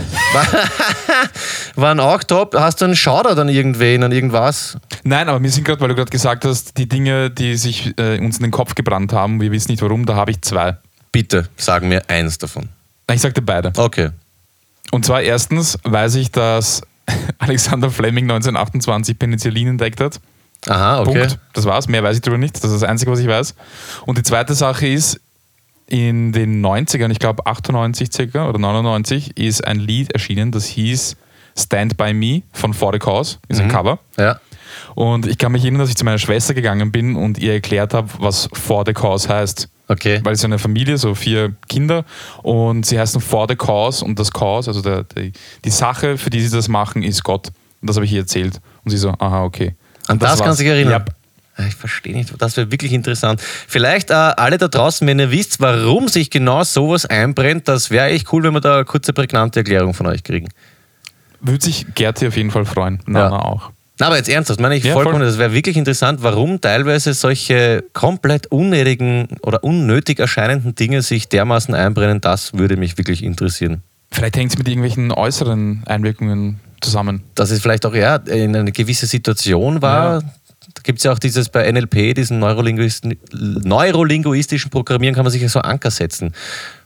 [1.76, 2.56] waren auch top.
[2.56, 4.78] Hast du einen Shoutout an irgendwen, an irgendwas?
[5.04, 8.20] Nein, aber mir sind gerade, weil du gerade gesagt hast, die Dinge, die sich äh,
[8.20, 10.78] uns in den Kopf gebrannt haben, wir wissen nicht warum, da habe ich zwei.
[11.12, 12.70] Bitte, sag mir eins davon.
[13.12, 13.72] Ich sagte beide.
[13.78, 14.10] Okay.
[14.92, 16.82] Und zwar erstens weiß ich, dass
[17.40, 20.20] Alexander Fleming 1928 Penicillin entdeckt hat.
[20.68, 21.20] Aha, okay.
[21.20, 21.40] Punkt.
[21.54, 21.88] Das war's.
[21.88, 22.56] Mehr weiß ich darüber nicht.
[22.56, 23.54] Das ist das Einzige, was ich weiß.
[24.06, 25.20] Und die zweite Sache ist,
[25.88, 31.16] in den 90ern, ich glaube 98 circa oder 99, ist ein Lied erschienen, das hieß
[31.58, 33.38] Stand By Me von For the Cause.
[33.48, 33.66] Ist Mhm.
[33.66, 34.00] ein Cover.
[34.18, 34.40] Ja.
[34.96, 37.94] Und ich kann mich erinnern, dass ich zu meiner Schwester gegangen bin und ihr erklärt
[37.94, 39.70] habe, was For the Cause heißt.
[39.88, 40.20] Okay.
[40.24, 42.06] Weil es eine Familie, so vier Kinder,
[42.42, 45.32] und sie heißen For the Cause und das Cause, also der, die,
[45.64, 47.50] die Sache, für die sie das machen, ist Gott.
[47.82, 48.60] Und das habe ich ihr erzählt.
[48.84, 49.76] Und sie so, aha, okay.
[50.08, 50.42] An das, war's.
[50.44, 51.04] kannst du dich erinnern.
[51.08, 51.14] Ja.
[51.58, 53.40] Ah, Ich verstehe nicht, das wäre wirklich interessant.
[53.42, 58.08] Vielleicht äh, alle da draußen, wenn ihr wisst, warum sich genau sowas einbrennt, das wäre
[58.08, 60.50] echt cool, wenn wir da eine kurze, prägnante Erklärung von euch kriegen.
[61.42, 63.00] Würde sich Gerti auf jeden Fall freuen.
[63.06, 63.42] Nana Ja.
[63.42, 63.72] auch.
[63.98, 65.26] Na, aber jetzt ernsthaft, meine ich Ja, vollkommen, voll.
[65.26, 71.74] das wäre wirklich interessant, warum teilweise solche komplett unnötigen oder unnötig erscheinenden Dinge sich dermaßen
[71.74, 73.84] einbrennen, das würde mich wirklich interessieren.
[74.12, 77.24] Vielleicht hängt es mit irgendwelchen äußeren Einwirkungen zusammen.
[77.36, 80.22] Dass es vielleicht auch ja, in eine gewisse Situation war.
[80.22, 80.28] Ja.
[80.74, 85.48] Da gibt es ja auch dieses bei NLP, diesen neurolinguistischen Programmieren, kann man sich ja
[85.48, 86.34] so Anker setzen.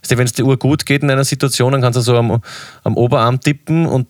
[0.08, 2.40] Wenn es dir Uhr gut geht in einer Situation, dann kannst du so am,
[2.84, 4.06] am Oberarm tippen und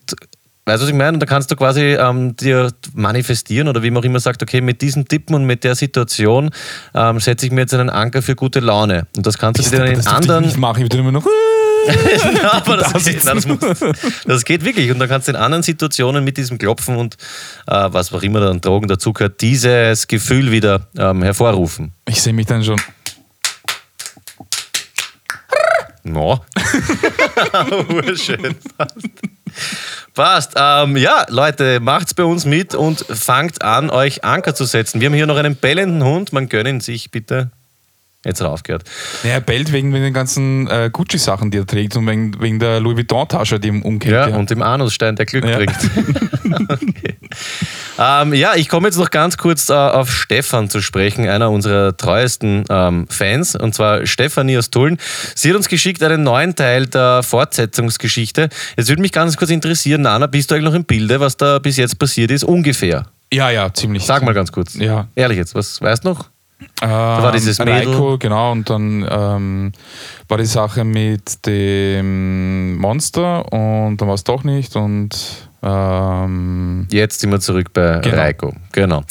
[0.67, 1.15] Weißt du, was ich meine?
[1.15, 4.61] Und da kannst du quasi ähm, dir manifestieren oder wie man auch immer sagt, okay,
[4.61, 6.51] mit diesem Tippen und mit der Situation
[6.95, 9.07] ähm, setze ich mir jetzt einen Anker für gute Laune.
[9.17, 10.45] Und das kannst du dir dann in das ich anderen.
[10.45, 10.83] nicht machen.
[10.83, 11.27] Ich würde immer noch.
[12.53, 13.59] aber das, geht, nein, das, muss,
[14.27, 14.91] das, geht, wirklich.
[14.91, 17.17] Und dann kannst du in anderen Situationen mit diesem Klopfen und
[17.67, 21.93] äh, was auch immer an Drogen dazugehört, dieses Gefühl wieder ähm, hervorrufen.
[22.07, 22.81] Ich sehe mich dann schon.
[26.03, 26.45] No.
[27.89, 28.57] Urschön.
[30.15, 30.55] Passt.
[30.57, 35.01] Ähm, ja, Leute, macht's bei uns mit und fangt an, euch Anker zu setzen.
[35.01, 36.33] Wir haben hier noch einen bellenden Hund.
[36.33, 37.51] Man gönnen sich bitte.
[38.25, 38.85] Jetzt hat er aufgehört.
[39.23, 42.59] Ja, er bellt wegen, wegen den ganzen äh, Gucci-Sachen, die er trägt und wegen, wegen
[42.59, 44.13] der Louis Vuitton-Tasche, die ihm umkehrt.
[44.13, 45.57] Ja, ja, und dem Anusstein, der Glück ja.
[45.57, 45.75] bringt.
[46.69, 47.17] okay.
[48.01, 51.95] Ähm, ja, ich komme jetzt noch ganz kurz äh, auf Stefan zu sprechen, einer unserer
[51.97, 54.97] treuesten ähm, Fans, und zwar Stefanie aus Tulln.
[55.35, 58.49] Sie hat uns geschickt einen neuen Teil der Fortsetzungsgeschichte.
[58.77, 61.59] Jetzt würde mich ganz kurz interessieren, Nana, bist du eigentlich noch im Bilde, was da
[61.59, 62.43] bis jetzt passiert ist?
[62.43, 63.05] Ungefähr.
[63.33, 64.05] Ja, ja, ziemlich.
[64.05, 64.75] Sag mal ganz kurz.
[64.75, 65.09] Ja.
[65.15, 66.31] Ehrlich jetzt, was weißt du noch?
[66.81, 67.89] da war dieses Mädel.
[67.89, 69.73] Raiko, genau, und dann ähm,
[70.29, 77.21] war die Sache mit dem Monster und dann war es doch nicht und ähm, jetzt
[77.21, 78.17] sind wir zurück bei genau.
[78.17, 78.55] Raiko.
[78.73, 79.05] Genau.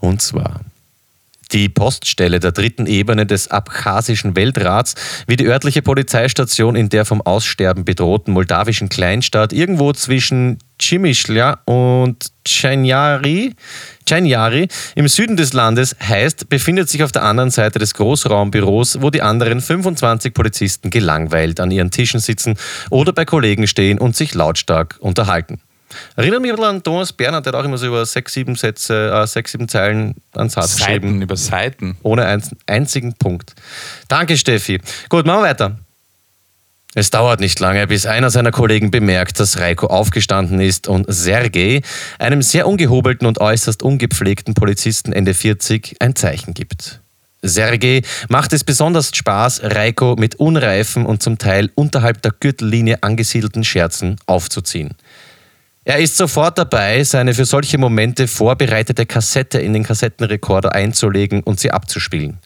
[0.00, 0.60] Und zwar
[1.52, 4.94] die Poststelle der dritten Ebene des abchasischen Weltrats
[5.26, 12.30] wie die örtliche Polizeistation in der vom Aussterben bedrohten moldawischen Kleinstadt irgendwo zwischen Chimischlia und
[12.46, 13.54] Chanyari,
[14.08, 19.10] Chanyari im Süden des Landes heißt, befindet sich auf der anderen Seite des Großraumbüros, wo
[19.10, 22.56] die anderen 25 Polizisten gelangweilt an ihren Tischen sitzen
[22.88, 25.60] oder bei Kollegen stehen und sich lautstark unterhalten.
[26.16, 29.26] Erinnert mich an Thomas Berner, der hat auch immer so über sechs, sieben Sätze, äh,
[29.26, 31.22] sechs, sieben Zeilen an Satz Seiten, geschrieben.
[31.22, 31.96] über Seiten.
[32.02, 33.54] Ohne einen einzigen Punkt.
[34.08, 34.80] Danke, Steffi.
[35.08, 35.78] Gut, machen wir weiter.
[36.94, 41.82] Es dauert nicht lange, bis einer seiner Kollegen bemerkt, dass Reiko aufgestanden ist und Sergei,
[42.18, 47.00] einem sehr ungehobelten und äußerst ungepflegten Polizisten Ende 40, ein Zeichen gibt.
[47.42, 53.64] Sergei macht es besonders Spaß, Reiko mit unreifen und zum Teil unterhalb der Gürtellinie angesiedelten
[53.64, 54.90] Scherzen aufzuziehen.
[55.90, 61.58] Er ist sofort dabei, seine für solche Momente vorbereitete Kassette in den Kassettenrekorder einzulegen und
[61.58, 62.38] sie abzuspielen.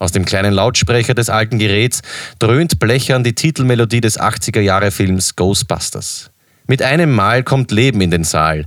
[0.00, 2.02] Aus dem kleinen Lautsprecher des alten Geräts
[2.40, 6.32] dröhnt blechern die Titelmelodie des 80er-Jahre-Films Ghostbusters.
[6.66, 8.64] Mit einem Mal kommt Leben in den Saal.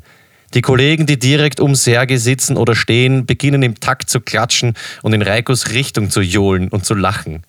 [0.53, 5.11] Die Kollegen, die direkt um Serge sitzen oder stehen, beginnen im Takt zu klatschen und
[5.11, 7.43] in Reikos Richtung zu johlen und zu lachen.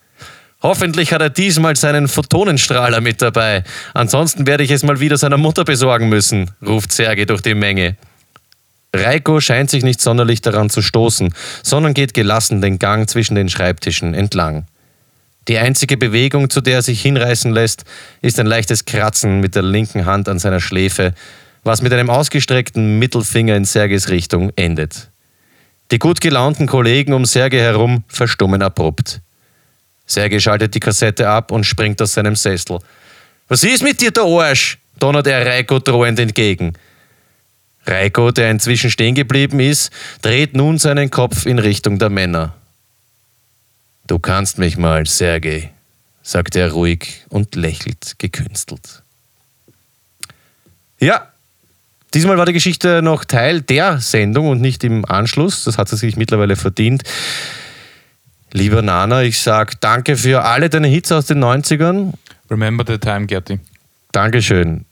[0.62, 3.64] Hoffentlich hat er diesmal seinen Photonenstrahler mit dabei.
[3.94, 7.96] Ansonsten werde ich es mal wieder seiner Mutter besorgen müssen, ruft Serge durch die Menge.
[8.94, 13.48] Reiko scheint sich nicht sonderlich daran zu stoßen, sondern geht gelassen den Gang zwischen den
[13.48, 14.66] Schreibtischen entlang.
[15.48, 17.84] Die einzige Bewegung, zu der er sich hinreißen lässt,
[18.20, 21.14] ist ein leichtes Kratzen mit der linken Hand an seiner Schläfe,
[21.64, 25.10] was mit einem ausgestreckten Mittelfinger in Serges Richtung endet.
[25.90, 29.20] Die gut gelaunten Kollegen um Serge herum verstummen abrupt.
[30.06, 32.78] Sergei schaltet die Kassette ab und springt aus seinem Sessel.
[33.48, 34.78] Was ist mit dir, der Arsch?
[34.98, 36.74] donnert er Reiko drohend entgegen.
[37.86, 39.90] Reiko, der inzwischen stehen geblieben ist,
[40.22, 42.54] dreht nun seinen Kopf in Richtung der Männer.
[44.06, 45.70] Du kannst mich mal, Sergei,
[46.22, 49.02] sagt er ruhig und lächelt gekünstelt.
[51.00, 51.32] Ja,
[52.14, 55.64] diesmal war die Geschichte noch Teil der Sendung und nicht im Anschluss.
[55.64, 57.02] Das hat sie sich mittlerweile verdient.
[58.52, 62.12] Lieber Nana, ich sage danke für alle deine Hits aus den 90ern.
[62.50, 63.60] Remember the time, Gerti.
[64.12, 64.84] Dankeschön.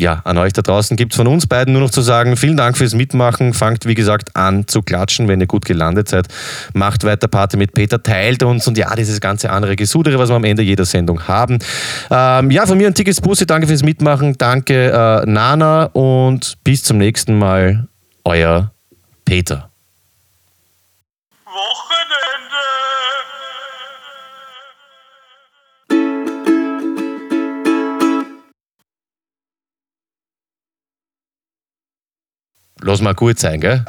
[0.00, 2.56] Ja, an euch da draußen gibt es von uns beiden nur noch zu sagen, vielen
[2.56, 3.52] Dank fürs Mitmachen.
[3.52, 6.28] Fangt, wie gesagt, an zu klatschen, wenn ihr gut gelandet seid.
[6.72, 10.36] Macht weiter Party mit Peter, teilt uns und ja, dieses ganze andere Gesudere, was wir
[10.36, 11.58] am Ende jeder Sendung haben.
[12.10, 16.82] Ähm, ja, von mir ein dickes Bussi, danke fürs Mitmachen, danke äh, Nana und bis
[16.82, 17.86] zum nächsten Mal,
[18.24, 18.72] euer
[19.26, 19.71] Peter.
[32.82, 33.84] Lass mal gut sein, gell?